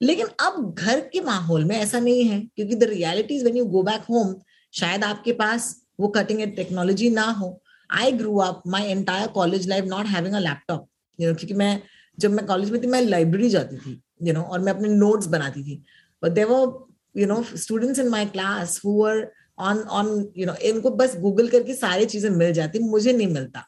लेकिन 0.00 0.26
अब 0.40 0.74
घर 0.78 1.00
के 1.00 1.20
माहौल 1.20 1.64
में 1.64 1.76
ऐसा 1.76 1.98
नहीं 1.98 2.24
है 2.24 2.40
क्योंकि 2.40 2.74
the 2.74 2.84
reality 2.84 3.34
is 3.34 3.42
when 3.42 3.56
you 3.56 3.64
go 3.64 3.82
back 3.82 4.04
home 4.10 4.34
शायद 4.74 5.04
आपके 5.04 5.32
पास 5.32 5.76
वो 6.00 6.08
कटिंग 6.08 6.40
एड 6.42 6.56
टेक्नोलॉजी 6.56 7.10
ना 7.10 7.24
हो. 7.30 7.62
I 7.90 8.12
grew 8.12 8.36
up 8.36 8.62
my 8.66 8.82
entire 8.82 9.26
college 9.28 9.68
life 9.68 9.84
not 9.84 10.06
having 10.06 10.34
a 10.34 10.38
laptop 10.38 10.88
you 11.20 11.28
know 11.28 11.34
क्योंकि 11.34 11.54
मैं 11.54 11.82
जब 12.20 12.30
मैं 12.30 12.46
कॉलेज 12.46 12.70
में 12.70 12.82
थी 12.82 12.86
मैं 12.86 13.00
लाइब्रेरी 13.00 13.48
जाती 13.50 13.76
थी 13.76 13.90
यू 13.90 14.26
you 14.26 14.34
नो 14.34 14.40
know, 14.40 14.52
और 14.52 14.60
मैं 14.60 14.72
अपने 14.72 14.88
नोट्स 14.88 15.26
बनाती 15.26 15.62
थी. 15.62 15.82
But 16.22 16.30
there 16.30 17.20
you 17.20 17.26
know 17.26 17.42
students 17.56 17.98
in 17.98 18.08
my 18.08 18.26
class 18.26 18.80
who 18.84 19.04
are 19.06 19.20
on 19.58 19.78
on 19.78 20.32
you 20.36 20.46
know 20.46 20.54
इनको 20.62 20.90
बस 20.90 21.16
गूगल 21.16 21.48
करके 21.48 21.74
सारी 21.74 22.06
चीज़ें 22.06 22.30
मिल 22.30 22.52
जाती 22.52 22.78
मुझे 22.78 23.12
नहीं 23.12 23.26
मिलता। 23.26 23.66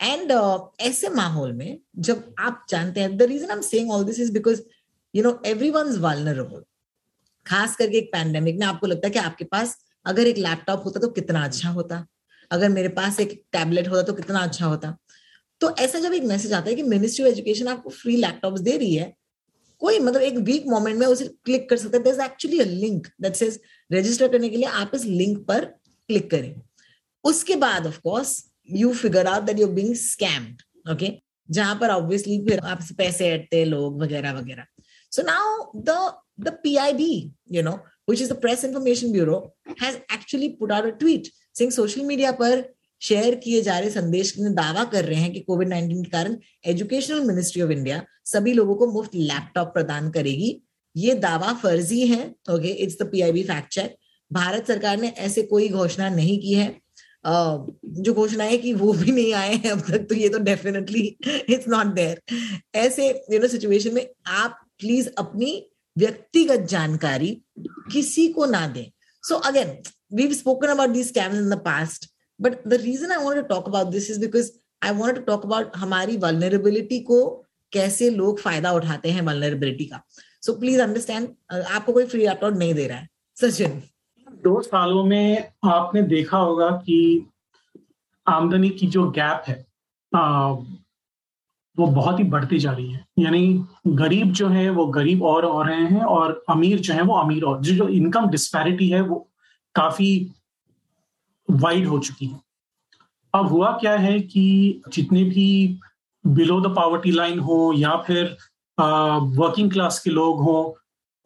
एंड 0.00 0.32
uh, 0.32 0.58
ऐसे 0.80 1.08
माहौल 1.08 1.52
में 1.52 1.78
जब 1.98 2.34
आप 2.38 2.64
जानते 2.68 3.00
हैं 3.00 3.16
the 3.16 3.22
reason 3.22 3.50
I 3.50 3.56
am 3.56 3.62
saying 3.62 3.90
all 3.92 4.04
this 4.04 4.20
is 4.20 4.32
because 4.32 4.62
you 5.14 5.22
know 5.22 5.40
every 5.46 5.70
one 5.70 6.62
खास 7.46 7.76
करके 7.76 7.98
एक 7.98 8.12
पैंडेमिक 8.12 8.58
में 8.58 8.66
आपको 8.66 8.86
लगता 8.86 9.06
है 9.06 9.12
कि 9.12 9.18
आपके 9.18 9.44
पास 9.44 9.76
अगर 10.06 10.26
एक 10.26 10.38
लैपटॉप 10.38 10.84
होता 10.84 11.00
तो 11.00 11.08
कितना 11.08 11.44
अच्छा 11.44 11.68
होता 11.68 12.06
अगर 12.50 12.68
मेरे 12.68 12.88
पास 12.88 13.20
एक 13.20 13.42
टैबलेट 13.52 13.88
होता 13.88 14.02
तो 14.02 14.12
कितना 14.12 14.38
अच्छा 14.38 14.66
होता। 14.66 14.96
तो 15.60 15.70
ऐसा 15.76 15.98
जब 15.98 16.12
एक 16.12 16.22
मैसेज 16.22 16.52
आता 16.52 16.70
है 16.70 16.74
कि 16.74 16.82
मिनिस्ट्री 16.82 17.24
ऑफ़ 17.24 17.32
एजुकेशन 17.32 17.68
आपको 17.68 17.90
फ्री 17.90 18.16
लैपटॉप 18.16 18.58
दे 18.58 18.76
रही 18.76 18.94
है 18.94 19.12
कोई 19.84 19.98
मतलब 19.98 20.22
एक 20.22 20.38
वीक 20.48 20.66
मोमेंट 20.68 20.98
में 20.98 21.06
उसे 21.06 21.28
क्लिक 21.44 21.68
कर 21.70 21.76
सकते 21.76 21.98
हैं। 21.98 22.24
Actually 22.24 22.60
a 22.60 22.64
link 22.64 23.06
that 23.22 23.34
says 23.36 23.60
register 23.92 24.28
करने 24.32 24.48
के 24.48 24.56
लिए 24.56 24.68
आप 24.82 24.94
इस 24.94 25.04
लिंक 25.04 25.38
पर 25.48 25.64
क्लिक 25.64 26.30
करें। 26.30 26.54
उसके 27.24 27.56
बाद 27.56 27.86
of 27.86 27.98
course 28.00 28.36
you 28.70 28.92
figure 28.94 29.26
out 29.26 29.42
that 29.42 29.58
you 29.60 29.66
being 29.78 29.94
scammed 29.96 30.62
okay 30.92 31.12
जहाँ 31.48 31.74
पर 31.80 31.90
ऑब्वियसली 31.90 32.38
फिर 32.46 32.58
आपसे 32.58 32.94
पैसे 32.94 33.32
हटते 33.32 33.58
हैं, 33.58 33.66
लोग 33.66 34.02
वगैरह 34.02 34.32
वगैरह। 34.32 34.66
So 35.12 35.22
now 35.22 35.72
the 35.76 36.12
the 36.40 36.58
PIB 36.62 37.14
you 37.52 37.62
know 37.62 37.78
which 38.10 38.20
is 38.22 38.30
the 38.30 38.36
press 38.40 38.62
information 38.66 39.12
bureau, 39.12 39.36
has 39.82 39.94
actually 40.14 40.48
put 40.56 40.72
out 40.76 40.86
a 40.88 40.90
tweet 41.02 41.28
saying 41.58 41.70
social 41.76 42.04
media 42.08 42.32
पर 42.40 42.64
शेयर 43.04 43.34
किए 43.34 43.62
जा 43.62 43.78
रहे 43.78 43.90
संदेश 43.90 44.34
में 44.38 44.52
दावा 44.54 44.84
कर 44.92 45.04
रहे 45.04 45.20
हैं 45.20 45.32
कि 45.32 45.40
कोविड 45.40 45.68
नाइन्टीन 45.68 46.02
के 46.04 46.10
कारण 46.10 46.36
एजुकेशनल 46.66 47.24
मिनिस्ट्री 47.24 47.62
ऑफ़ 47.62 47.70
इंडिया 47.70 48.02
सभी 48.26 48.52
लोगों 48.52 48.74
को 48.74 48.86
मुफ़्त 48.92 49.14
लैपटॉप 49.16 49.72
प्रदान 49.74 50.10
करेगी। 50.10 50.60
ये 50.94 51.14
दावा 51.20 51.52
फर्जी 51.62 52.06
है 52.06 52.24
okay 52.50 52.68
it's 52.68 52.96
the 53.02 53.10
PIB 53.12 53.42
fact 53.44 53.72
check 53.74 53.96
Bharat 54.30 54.66
सरकार 54.68 54.96
ने 55.00 55.08
ऐसे 55.08 55.42
कोई 55.44 55.68
घोषणा 55.68 56.08
नहीं 56.10 56.38
की 56.40 56.52
है। 56.54 56.68
जो 57.26 58.12
घोषणा 58.14 58.44
है 58.44 58.56
कि 58.58 58.72
वो 58.74 58.92
भी 58.92 59.12
नहीं 59.12 59.32
आए 59.34 59.54
हैं 59.54 59.70
अब 59.70 59.80
तक 59.90 60.06
तो 60.08 60.14
ये 60.14 60.28
तो 60.28 60.38
डेफिनेटली 60.38 61.00
इट्स 61.26 61.68
नॉट 61.68 61.94
देयर 61.94 62.20
ऐसे 62.78 63.08
यू 63.32 63.38
नो 63.40 63.48
सिचुएशन 63.48 63.94
में 63.94 64.06
आप 64.36 64.58
प्लीज़ 64.80 65.08
अपनी 65.18 65.52
व्यक्तिगत 65.96 66.66
जानकारी 66.68 67.30
किसी 67.92 68.26
को 68.28 68.46
ना 68.46 68.66
दें। 68.68 68.90
So 69.24 69.34
again 69.50 69.76
we 70.14 70.34
spoken 70.34 70.68
about 70.68 70.90
these 70.90 71.06
scams 71.08 71.36
in 71.36 71.50
the 71.50 71.58
past 71.64 72.10
but 72.40 72.66
the 72.68 72.80
reason 72.82 73.12
I 73.12 73.24
want 73.24 73.36
to 73.36 73.46
talk 73.48 73.68
about 73.68 73.88
this 73.88 74.10
is 74.10 74.20
because 74.20 74.50
I 74.82 74.94
want 74.96 75.16
to 75.16 75.22
talk 75.22 75.44
about 75.46 75.76
हमारी 75.76 76.16
वल्नरेबिलिटी 76.16 77.00
को 77.00 77.24
कैसे 77.72 78.10
लोग 78.10 78.40
फ़ायदा 78.40 78.72
उठाते 78.72 79.10
हैं 79.10 79.22
वल्नरेबिलिटी 79.22 79.84
का। 79.84 80.02
सो 80.42 80.52
प्लीज़ 80.54 80.80
अंडरस्टैंड 80.82 81.28
आपको 81.52 81.92
कोई 81.92 82.04
फ्री 82.04 82.26
लैपटॉप 82.26 82.54
नहीं 82.54 82.74
दे 82.74 82.86
रहा 82.88 82.98
है 82.98 83.08
सचिन। 83.36 83.82
दो 84.44 84.60
सालों 84.62 85.04
में 85.04 85.52
आपने 85.64 86.02
देखा 86.08 86.38
होगा 86.38 86.70
कि 86.86 86.98
आमदनी 88.26 88.68
की 88.70 88.86
जो 88.86 89.10
गैप 89.10 89.42
है 89.48 89.64
आ, 90.12 90.50
वो 91.78 91.86
बहुत 91.86 92.18
ही 92.18 92.24
बढ़ती 92.24 92.58
जा 92.58 92.72
रही 92.72 92.92
है। 92.92 93.04
यानी 93.18 93.64
गरीब 93.86 94.32
जो 94.32 94.48
है 94.48 94.68
वो 94.70 94.86
गरीब 94.86 95.22
और 95.22 95.44
हो 95.44 95.62
रहे 95.62 95.84
हैं 95.84 96.02
और 96.06 96.44
अमीर 96.50 96.80
जो 96.80 96.94
है 96.94 97.02
वो 97.02 97.14
अमीर 97.14 97.44
और। 97.44 97.60
जो 97.60 97.74
जो 97.74 97.88
इनकम 97.90 98.28
डिस्पैरिटी 98.30 98.88
है 98.88 99.00
वो 99.02 99.16
काफ़ी 99.74 100.10
वाइड 101.48 101.86
हो 101.86 101.98
चुकी 101.98 102.26
है। 102.26 102.40
अब 103.34 103.46
हुआ 103.46 103.70
क्या 103.78 103.96
है 103.98 104.18
कि 104.20 104.82
जितने 104.88 105.24
भी 105.24 105.78
बिलो 106.24 106.60
द 106.60 106.74
पावर्टी 106.76 107.10
लाइन 107.10 107.38
हो 107.38 107.72
या 107.76 107.96
फिर 108.06 108.36
वर्किंग 108.78 109.70
क्लास 109.72 109.98
के 110.04 110.10
लोग 110.10 110.40
हो, 110.42 110.76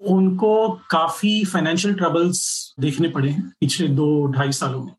उनको 0.00 0.68
काफ़ी 0.90 1.44
फाइनेंशियल 1.44 1.94
ट्रबल्स 1.94 2.74
देखने 2.80 3.08
पड़े 3.08 3.30
हैं 3.30 3.48
पिछले 3.60 3.88
दो 3.90 4.26
ढाई 4.32 4.52
सालों 4.52 4.82
में। 4.84 4.94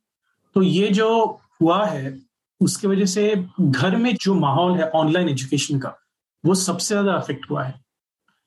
तो 0.55 0.61
ये 0.61 0.87
जो 0.89 1.25
हुआ 1.61 1.83
है, 1.85 2.17
उसके 2.61 2.87
वजह 2.87 3.05
से 3.05 3.35
घर 3.59 3.95
में 3.95 4.15
जो 4.15 4.33
माहौल 4.35 4.77
है 4.77 4.89
ऑनलाइन 4.91 5.29
एजुकेशन 5.29 5.79
का, 5.79 5.95
वो 6.43 6.55
सबसे 6.55 6.93
ज़्यादा 6.93 7.13
अफेक्ट 7.13 7.49
हुआ 7.51 7.63
है। 7.63 7.79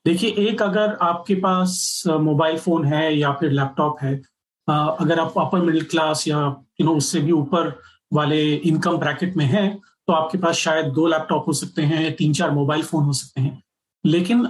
देखिए, 0.05 0.31
एक 0.31 0.63
अगर 0.63 0.97
आपके 1.03 1.35
पास 1.35 2.03
मोबाइल 2.09 2.59
फ़ोन 2.59 2.85
है 2.85 3.17
या 3.17 3.33
फिर 3.33 3.51
लैपटॉप 3.51 3.97
है 4.03 4.21
अगर 4.71 5.21
आप 5.21 5.39
अपर 5.39 5.59
मिडिल 5.59 5.85
क्लास 5.85 6.29
या 6.29 6.39
यू 6.81 6.85
नो 6.85 6.95
उससे 6.97 7.21
भी 7.21 7.33
ऊपर 7.33 7.73
वाले 8.13 8.55
इनकम 8.55 8.97
ब्रैकेट 8.97 9.37
में 9.37 9.45
है 9.45 9.69
तो 10.07 10.13
आपके 10.13 10.39
पास 10.39 10.55
शायद 10.57 10.87
दो 10.87 11.07
लैपटॉप 11.07 11.45
हो 11.49 11.53
सकते 11.53 11.83
हैं 11.83 12.13
तीन 12.17 12.33
चार 12.33 12.51
मोबाइल 12.51 12.83
फ़ोन 12.83 13.05
हो 13.05 13.13
सकते 13.13 13.41
हैं। 13.41 13.63
लेकिन 14.07 14.47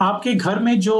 आपके 0.00 0.34
घर 0.34 0.58
में 0.58 0.80
जो 0.80 0.96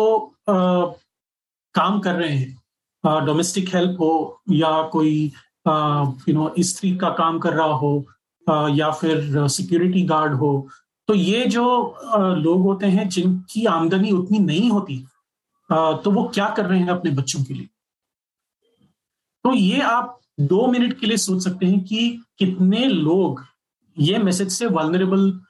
काम 0.46 2.00
कर 2.00 2.14
रहे 2.14 2.36
हैं 2.36 3.24
डोमेस्टिक 3.26 3.74
हेल्प 3.74 4.00
हो 4.00 4.42
या 4.50 4.82
कोई 4.82 5.32
यू 5.68 6.34
नो 6.34 6.54
स्त्री 6.58 6.96
का 6.96 7.10
काम 7.10 7.38
कर 7.38 7.52
रहा 7.52 7.74
हो 7.74 8.04
या 8.68 8.90
फिर 8.90 9.48
सिक्योरिटी 9.48 10.02
गार्ड 10.02 10.34
हो 10.34 10.68
तो 11.08 11.14
ये 11.14 11.44
जो 11.46 11.64
लोग 12.16 12.62
होते 12.62 12.86
हैं 12.86 13.08
जिनकी 13.08 13.64
आमदनी 13.66 14.10
उतनी 14.10 14.38
नहीं 14.38 14.70
होती 14.70 15.04
तो 15.72 16.10
वो 16.10 16.24
क्या 16.34 16.48
कर 16.48 16.66
रहे 16.66 16.78
हैं 16.80 16.88
अपने 16.88 17.10
बच्चों 17.10 17.44
के 17.44 17.54
लिए? 17.54 17.68
तो 19.44 19.54
ये 19.54 19.80
आप 19.80 20.18
दो 20.40 20.66
मिनट 20.66 21.00
के 21.00 21.06
लिए 21.06 21.16
सोच 21.16 21.44
सकते 21.44 21.66
हैं 21.66 21.84
कि 21.84 22.20
कितने 22.38 22.86
लोग 22.86 23.44
ये 23.98 24.18
मैसेज 24.18 24.52
से 24.52 24.66
वल्नरेबल 24.66 25.40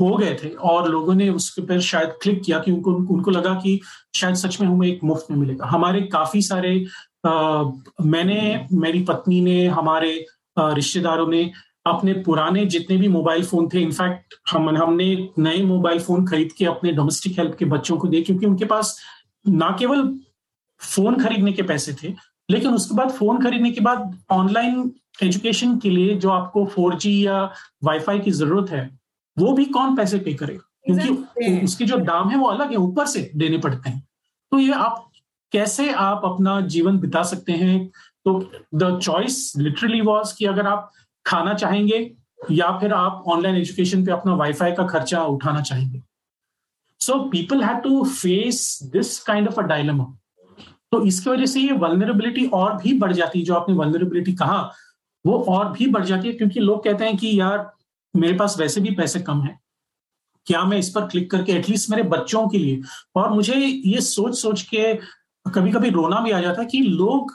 हो 0.00 0.16
गए 0.16 0.38
थे 0.44 0.48
और 0.48 0.88
लोगों 0.88 1.14
ने 1.14 1.28
उसके 1.30 1.62
पर 1.62 1.80
शायद 1.80 2.08
क्लिक 2.22 2.42
किया 2.42 2.58
कि 2.58 2.72
उनको 2.72 2.92
उनको 2.92 3.30
लगा 3.30 3.54
कि 3.54 3.80
शायद 4.14 4.34
सच 4.34 4.60
में 4.60 4.68
हमें 4.68 4.88
एक 4.88 5.00
मुफ़्त 5.04 5.26
में 5.30 5.38
मिलेगा। 5.38 5.66
हमारे 5.66 6.02
काफ़ी 6.02 6.42
सारे 6.42 6.86
आ, 7.26 7.64
मैंने 8.04 8.66
मेरी 8.72 9.02
पत्नी 9.02 9.40
ने 9.40 9.66
हमारे 9.66 10.26
रिश्तेदारों 10.58 11.26
ने 11.26 11.50
अपने 11.86 12.12
पुराने 12.12 12.64
जितने 12.66 12.96
भी 12.96 13.08
मोबाइल 13.08 13.44
फ़ोन 13.44 13.68
थे 13.74 13.80
इनफैक्ट 13.80 14.34
हम 14.50 14.68
हमने 14.76 15.28
नए 15.38 15.62
मोबाइल 15.62 16.00
फ़ोन 16.00 16.26
खरीद 16.26 16.52
के 16.52 16.64
अपने 16.64 16.92
डोमेस्टिक 16.92 17.38
हेल्प 17.38 17.56
के 17.58 17.64
बच्चों 17.64 17.96
को 17.96 18.08
दिए 18.08 18.22
क्योंकि 18.22 18.46
उनके 18.46 18.64
पास 18.64 19.00
ना 19.48 19.76
केवल 19.78 20.18
फ़ोन 20.80 21.24
खरीदने 21.24 21.52
के 21.52 21.62
पैसे 21.62 21.96
थे 22.02 22.29
लेकिन 22.50 22.74
उसके 22.74 22.94
बाद 22.94 23.10
फ़ोन 23.10 23.42
खरीदने 23.42 23.70
के 23.70 23.80
बाद 23.80 24.18
ऑनलाइन 24.30 24.90
एजुकेशन 25.22 25.78
के 25.78 25.90
लिए 25.90 26.14
जो 26.14 26.30
आपको 26.30 26.64
फोर 26.66 26.98
या 27.06 27.42
वाईफाई 27.84 28.18
की 28.20 28.30
ज़रूरत 28.30 28.70
है 28.70 28.88
वो 29.36 29.52
भी 29.52 29.64
कौन 29.64 29.96
पैसे 29.96 30.18
पे 30.18 30.34
करेगा? 30.34 30.66
क्योंकि 30.86 31.60
उसके 31.64 31.84
जो 31.84 31.96
दाम 31.96 32.28
है 32.30 32.36
वो 32.36 32.46
अलग 32.46 32.70
है 32.70 32.76
ऊपर 32.76 33.06
से 33.06 33.30
देने 33.36 33.58
पड़ते 33.58 33.90
हैं। 33.90 34.02
तो 34.52 34.58
ये 34.58 34.72
आप 34.72 35.10
कैसे 35.52 35.92
आप 35.92 36.22
अपना 36.24 36.60
जीवन 36.60 36.98
बिता 36.98 37.22
सकते 37.22 37.52
हैं? 37.52 37.90
तो 38.24 38.50
द 38.74 38.98
चॉइस 39.02 39.52
लिटरली 39.56 40.00
वॉज़ 40.00 40.34
कि 40.38 40.44
अगर 40.44 40.66
आप 40.66 40.90
खाना 41.26 41.54
चाहेंगे 41.54 41.98
या 42.50 42.70
फिर 42.78 42.92
आप 42.92 43.24
ऑनलाइन 43.26 43.56
एजुकेशन 43.56 44.04
पे 44.06 44.12
अपना 44.12 44.34
वाईफाई 44.34 44.72
का 44.72 44.86
खर्चा 44.86 45.22
उठाना 45.24 45.60
चाहेंगे। 45.60 46.02
So 47.00 47.18
people 47.30 47.62
have 47.62 47.76
to 47.76 48.04
face 48.04 48.78
this 48.92 49.18
kind 49.18 49.48
of 49.48 49.60
a 49.60 49.62
dilemma 49.62 50.04
तो 50.92 51.04
इसकी 51.06 51.30
वजह 51.30 51.46
से 51.46 51.60
ये 51.60 51.72
वलनरेबिलिटी 51.72 52.46
और 52.46 52.76
भी 52.76 52.92
बढ़ 52.92 53.12
जाती 53.12 53.38
है। 53.38 53.44
जो 53.44 53.54
आपने 53.54 53.74
वलनरेबिलिटी 53.74 54.32
कहा, 54.32 54.72
वो 55.26 55.38
और 55.48 55.72
भी 55.72 55.86
बढ़ 55.86 56.04
जाती 56.04 56.28
है 56.28 56.34
क्योंकि 56.34 56.60
लोग 56.60 56.84
कहते 56.84 57.04
हैं 57.04 57.16
कि 57.16 57.40
यार, 57.40 57.72
मेरे 58.16 58.34
पास 58.34 58.56
वैसे 58.58 58.80
भी 58.80 58.90
पैसे 58.90 59.20
कम 59.20 59.42
है। 59.42 59.58
क्या 60.46 60.64
मैं 60.64 60.78
इस 60.78 60.88
पर 60.90 61.06
क्लिक 61.06 61.30
करके 61.30 61.52
एटलीस्ट 61.52 61.90
मेरे 61.90 62.02
बच्चों 62.02 62.48
के 62.48 62.58
लिए? 62.58 62.82
और 63.16 63.30
मुझे 63.30 63.54
ये 63.54 64.00
सोच 64.00 64.38
सोच 64.38 64.62
के 64.62 64.94
कभी 65.54 65.70
कभी 65.72 65.90
रोना 65.90 66.20
भी 66.20 66.30
आ 66.30 66.40
जाता 66.40 66.62
है 66.62 66.68
कि 66.68 66.80
लोग 66.80 67.32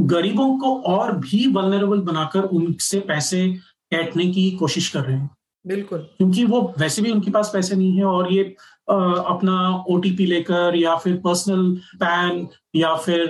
गरीबों 0.00 0.58
को 0.58 0.80
और 0.80 1.16
भी 1.16 1.46
वलनरेबल 1.46 2.00
बनाकर 2.00 2.42
उनसे 2.42 3.00
पैसे 3.00 3.58
ऐटने 3.92 4.26
की 4.26 4.50
कोशिश 4.50 4.88
कर 4.88 5.00
रहे 5.00 5.16
हैं। 5.16 5.30
बिल्कुल। 5.64 5.98
क्योंकि 6.18 6.44
वो 6.44 6.60
वैसे 6.78 7.02
भी 7.02 7.10
उनके 7.10 7.30
पास 7.30 7.50
पैसे 7.52 7.76
नहीं 7.76 7.92
है 7.92 8.04
और 8.04 8.32
ये 8.32 8.54
आ, 8.90 8.94
अपना 8.94 9.84
ओटीपी 9.90 10.24
लेकर 10.26 10.76
या 10.76 10.94
फिर 10.96 11.16
पर्सनल 11.16 11.70
पैन 11.96 12.46
या 12.76 12.94
फिर 12.96 13.20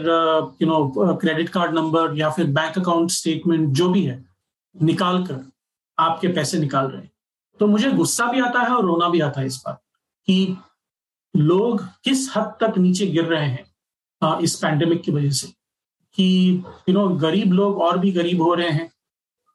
you 0.62 0.66
know 0.68 1.16
credit 1.16 1.48
card 1.48 1.74
number 1.74 2.16
या 2.18 2.30
फिर 2.30 2.46
बैंक 2.52 2.78
अकाउंट 2.78 3.10
स्टेटमेंट 3.10 3.68
जो 3.70 3.88
भी 3.88 4.02
है 4.04 4.24
निकाल 4.76 5.22
कर 5.26 5.40
आपके 5.98 6.28
पैसे 6.28 6.58
निकाल 6.58 6.86
रहे 6.86 7.00
हैं। 7.02 7.10
तो 7.60 7.66
मुझे 7.66 7.90
गुस्सा 7.92 8.26
भी 8.32 8.40
आता 8.40 8.60
है 8.60 8.74
और 8.74 8.84
रोना 8.84 9.08
भी 9.08 9.20
आता 9.20 9.40
है 9.40 9.46
इस 9.46 9.62
बात 9.66 9.80
कि 10.28 10.56
लोग 11.34 11.84
किस 12.04 12.28
हद 12.36 12.52
तक 12.60 12.78
नीचे 12.78 13.06
गिर 13.06 13.24
रहे 13.24 13.46
हैं 13.46 14.40
इस 14.40 14.54
पैंडेमिक 14.56 15.02
की 15.02 15.12
वजह 15.12 15.30
से 15.30 15.46
कि 16.18 16.26
यू 16.88 16.94
नो 16.94 17.08
गरीब 17.18 17.52
लोग 17.52 17.80
और 17.82 17.98
भी 17.98 18.12
गरीब 18.12 18.42
हो 18.42 18.54
रहे 18.54 18.70
हैं। 18.70 18.90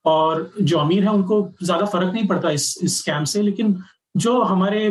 और 0.06 0.52
जो 0.62 0.78
अमीर 0.80 1.04
है 1.04 1.12
उनको 1.12 1.42
ज़्यादा 1.64 1.86
फ़र्क 1.86 2.14
नहीं 2.14 2.28
पड़ता 2.28 2.50
इस 2.52 2.78
इस 2.84 2.98
स्कैम 3.00 3.24
से। 3.24 3.42
लेकिन 3.42 3.82
जो 4.18 4.42
हमारे 4.44 4.86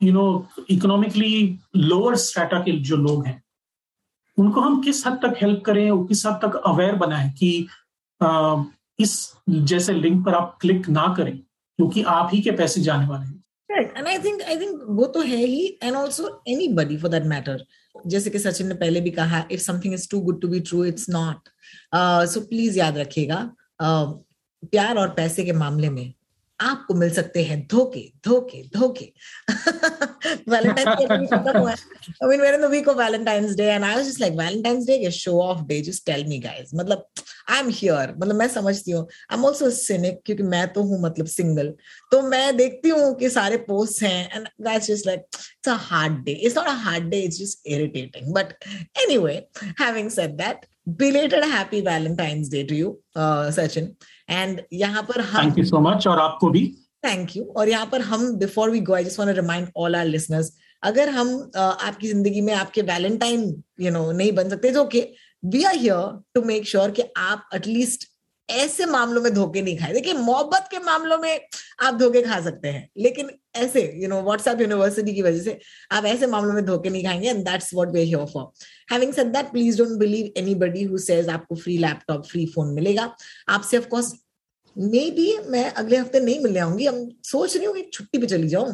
you 0.00 0.12
know 0.12 0.26
economically 0.70 1.58
lower 1.76 2.16
strata 2.16 2.58
के 2.60 2.72
जो 2.82 2.96
लोग 2.96 3.26
हैं 3.26 3.42
उनको 4.38 4.60
हम 4.60 4.80
किस 4.82 5.06
हद 5.06 5.18
तक 5.22 5.34
हेल्प 5.42 5.62
करें 5.66 5.90
और 5.90 6.06
किस 6.06 6.24
हद 6.26 6.38
तक 6.44 6.60
अवेयर 6.66 6.94
बनाएँ 6.96 7.30
कि 7.32 7.66
आ, 8.20 8.62
इस 8.98 9.32
जैसे 9.48 9.92
लिंक 9.92 10.24
पर 10.26 10.34
आप 10.34 10.56
क्लिक 10.60 10.88
ना 10.88 11.06
करें 11.16 11.36
क्योंकि 11.38 12.02
आप 12.08 12.30
ही 12.32 12.40
के 12.42 12.50
पैसे 12.58 12.80
जाने 12.80 13.06
वाले 13.06 13.26
हैं। 13.26 13.42
And 13.96 14.06
I 14.08 14.18
think 14.18 14.42
I 14.42 14.56
think 14.56 14.80
वो 14.88 15.06
तो 15.14 15.20
है 15.22 15.36
ही 15.36 15.66
and 15.82 15.96
also 15.96 16.28
anybody 16.74 16.96
for 16.96 17.10
that 17.10 17.24
matter 17.26 17.64
जैसे 18.06 18.30
कि 18.30 18.38
सचिन 18.38 18.66
ने 18.66 18.74
पहले 18.74 19.00
भी 19.00 19.10
कहा 19.10 19.44
if 19.50 19.60
something 19.60 19.94
is 19.94 20.08
too 20.10 20.20
good 20.20 20.40
to 20.40 20.48
be 20.48 20.60
true 20.60 20.84
it's 20.84 21.08
not 21.10 21.48
so 22.28 22.40
please 22.40 22.78
याद 22.78 22.98
रखिएगा। 22.98 23.38
प्यार 24.70 24.96
और 24.96 25.08
पैसे 25.08 25.44
के 25.44 25.52
मामले 25.52 25.90
में 25.90 26.14
आपको 26.60 26.94
मिल 26.94 27.10
सकते 27.10 27.42
हैं 27.42 27.66
धोखे 27.70 28.12
धोखे 28.24 28.70
धोखे। 28.74 29.12
वैलेंटाइन 30.48 30.96
डे 33.56 33.70
आई 33.70 33.76
मीन 36.24 36.40
मतलब 36.74 37.06
आई 37.50 37.60
एम 37.60 37.68
हियर 37.68 38.14
मतलब 38.18 38.34
मैं 38.34 38.48
समझती 38.48 38.90
हूँ। 38.90 39.08
आई 39.30 39.38
एम 39.38 39.44
ऑल्सो 39.44 39.70
सिनिक 39.70 40.20
क्योंकि 40.26 40.42
मैं 40.42 40.72
तो 40.72 40.82
हूँ 40.82 41.02
मतलब 41.02 41.26
सिंगल 41.26 41.74
तो 42.10 42.22
मैं 42.22 42.56
देखती 42.56 42.88
हूँ 42.88 43.14
कि 43.14 43.30
सारे 43.30 43.56
पोस्ट 43.56 44.02
हैं 44.02 44.36
and 44.36 44.48
that's 44.60 44.86
just 44.86 45.06
like 45.06 45.20
it's 45.20 45.68
a 45.68 45.76
hard 45.80 46.24
day 46.24 46.32
it's 46.32 46.56
not 46.56 46.66
a 46.66 46.70
hard 46.70 47.04
day 47.04 47.20
it's 47.20 47.38
just 47.38 47.66
irritating 47.66 48.34
but 48.34 48.46
anyway 49.18 49.46
having 49.80 50.10
set 50.10 50.30
that 50.30 50.66
belated 50.86 51.44
happy 51.44 51.80
Valentine's 51.80 52.48
Day 52.48 52.64
to 52.64 52.74
you 52.74 52.98
uh, 53.16 53.50
Sachin. 53.50 53.88
And 54.30 54.60
यहाँ 54.72 55.02
पर 55.02 55.20
हम 55.20 55.44
thank 55.44 55.58
you 55.58 55.64
so 55.64 55.80
much 55.80 56.06
और 56.06 56.18
आपको 56.18 56.48
भी। 56.50 56.66
Thank 57.04 57.36
you 57.36 57.44
और 57.56 57.68
यहाँ 57.68 57.86
पर 57.86 58.00
हम 58.00 58.30
before 58.38 58.70
we 58.70 58.80
go 58.80 58.94
I 58.94 59.04
just 59.04 59.18
want 59.20 59.34
remind 59.36 59.68
all 59.76 59.96
our 59.96 60.06
listeners 60.06 60.52
अगर 60.82 61.08
हम 61.08 61.28
uh, 61.28 61.58
आपकी 61.58 62.08
ज़िंदगी 62.08 62.40
में 62.40 62.52
आपके 62.54 62.82
वैलेंटाइन 62.82 63.42
यू 63.80 63.90
नो 63.90 64.10
नहीं 64.12 64.32
बन 64.32 64.48
सकते 64.48 64.70
तो 64.70 64.82
okay 64.84 65.06
we 65.42 65.62
are 65.64 65.76
here 65.76 66.18
to 66.34 66.42
make 66.42 66.66
sure 66.66 66.90
कि 66.90 67.02
आप 67.16 67.48
एटलीस्ट 67.54 68.08
ऐसे 68.48 68.86
मामलों 68.86 69.22
में 69.22 69.32
धोखे 69.34 69.62
नहीं 69.62 69.76
खाए। 69.78 69.92
देखिए, 69.92 70.12
मोहब्बत 70.14 70.68
के 70.70 70.78
मामलों 70.80 71.18
में 71.18 71.40
आप 71.82 71.94
धोखे 71.94 72.22
खा 72.22 72.40
सकते 72.40 72.68
हैं, 72.68 72.88
लेकिन 72.98 73.30
ऐसे 73.56 73.82
यू 74.02 74.08
नो 74.08 74.20
व्हाट्सएप 74.22 74.60
यूनिवर्सिटी 74.60 75.14
की 75.14 75.22
वजह 75.22 75.42
से 75.42 75.58
आप 75.92 76.04
ऐसे 76.04 76.26
मामलों 76.26 76.52
में 76.54 76.64
धोखे 76.66 76.90
नहीं 76.90 77.04
खाएँगे 77.04 77.28
and 77.28 77.44
that's 77.44 77.72
what 77.74 77.88
we 77.88 78.00
here 78.02 78.24
for 78.32 78.50
having 78.92 79.12
said 79.12 79.32
that 79.32 79.50
please 79.52 79.78
don't 79.78 79.98
believe 79.98 80.32
anybody 80.38 80.82
who 80.84 80.98
says 81.00 81.28
आपको 81.28 81.54
फ्री 81.54 81.78
लैपटॉप 81.78 82.26
फ्री 82.26 82.46
फ़ोन 82.54 82.74
मिलेगा। 82.74 83.10
आपसे 83.48 83.78
ऑफ़ 83.78 83.88
कोर्स 83.88 84.12
मे 84.76 85.10
बी 85.16 85.32
मैं 85.48 85.64
अगले 85.72 85.96
हफ़्ते 85.96 86.20
नहीं 86.20 86.38
मिलने 86.40 86.58
आऊँगी। 86.60 86.86
हम 86.86 87.08
सोच 87.24 87.56
रही 87.56 87.66
हूँ 87.66 87.74
कि 87.74 87.82
छुट्टी 87.92 88.18
पे 88.18 88.26
चली 88.26 88.48
जाऊँ, 88.48 88.72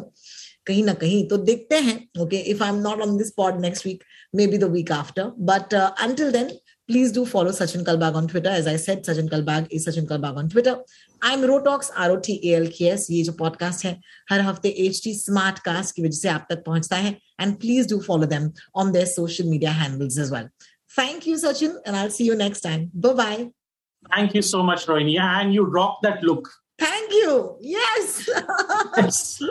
कहीं 0.67 0.83
ना 0.83 0.93
कहीं। 0.95 1.27
तो 1.27 1.37
देखते 1.39 1.75
हैं 1.77 1.95
okay 2.21 2.37
if 2.51 2.63
I 2.63 2.69
am 2.69 2.81
not 2.81 3.01
on 3.01 3.17
this 3.17 3.31
pod 3.37 3.61
next 3.61 3.85
week 3.85 4.03
maybe 4.47 4.57
the 4.57 4.63
week 4.71 4.91
after 4.91 5.31
but 5.41 5.73
until 5.73 6.31
then 6.31 6.51
Please 6.91 7.13
do 7.13 7.25
follow 7.25 7.51
Sachin 7.51 7.85
Kalbag 7.85 8.15
on 8.15 8.27
Twitter. 8.27 8.49
As 8.49 8.67
I 8.67 8.75
said, 8.75 9.05
Sachin 9.05 9.29
Kalbag 9.29 9.67
is 9.71 9.87
Sachin 9.87 10.05
Kalbag 10.05 10.35
on 10.35 10.49
Twitter. 10.49 10.75
I'm 11.21 11.39
Rotox, 11.39 11.89
R 11.95 12.11
O 12.11 12.19
T 12.19 12.51
A 12.51 12.55
L 12.57 12.67
K 12.67 12.89
S. 12.89 13.09
ये 13.09 13.21
जो 13.23 13.31
podcast 13.41 13.85
है 13.85 13.91
हर 14.29 14.41
हफ्ते 14.47 14.69
H 14.85 14.99
T 15.03 15.13
smart 15.19 15.59
cast 15.67 15.95
की 15.95 16.01
वजह 16.03 16.17
से 16.17 16.29
आप 16.29 16.47
तक 16.49 16.63
पहुंचता 16.65 16.95
है 17.05 17.15
And 17.39 17.57
please 17.61 17.87
do 17.91 17.99
follow 18.07 18.27
them 18.33 18.49
on 18.83 18.91
their 18.97 19.05
social 19.13 19.47
media 19.53 19.71
handles 19.83 20.17
as 20.25 20.33
well. 20.35 20.49
Thank 20.97 21.27
you, 21.29 21.37
Sachin, 21.45 21.79
and 21.85 21.95
I'll 22.01 22.13
see 22.17 22.25
you 22.25 22.35
next 22.43 22.67
time. 22.67 22.83
Bye 22.93 23.13
bye. 23.21 23.39
Thank 24.13 24.35
you 24.39 24.43
so 24.51 24.61
much, 24.71 24.85
Rohini. 24.91 25.17
And 25.29 25.53
you 25.59 25.63
rock 25.79 25.97
that 26.07 26.21
look. 26.31 26.51
Thank 26.85 27.17
you. 27.21 27.55
Yes. 27.61 28.29
yes. 28.97 29.41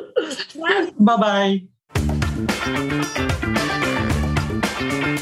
bye 1.10 1.16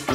bye. 0.08 0.14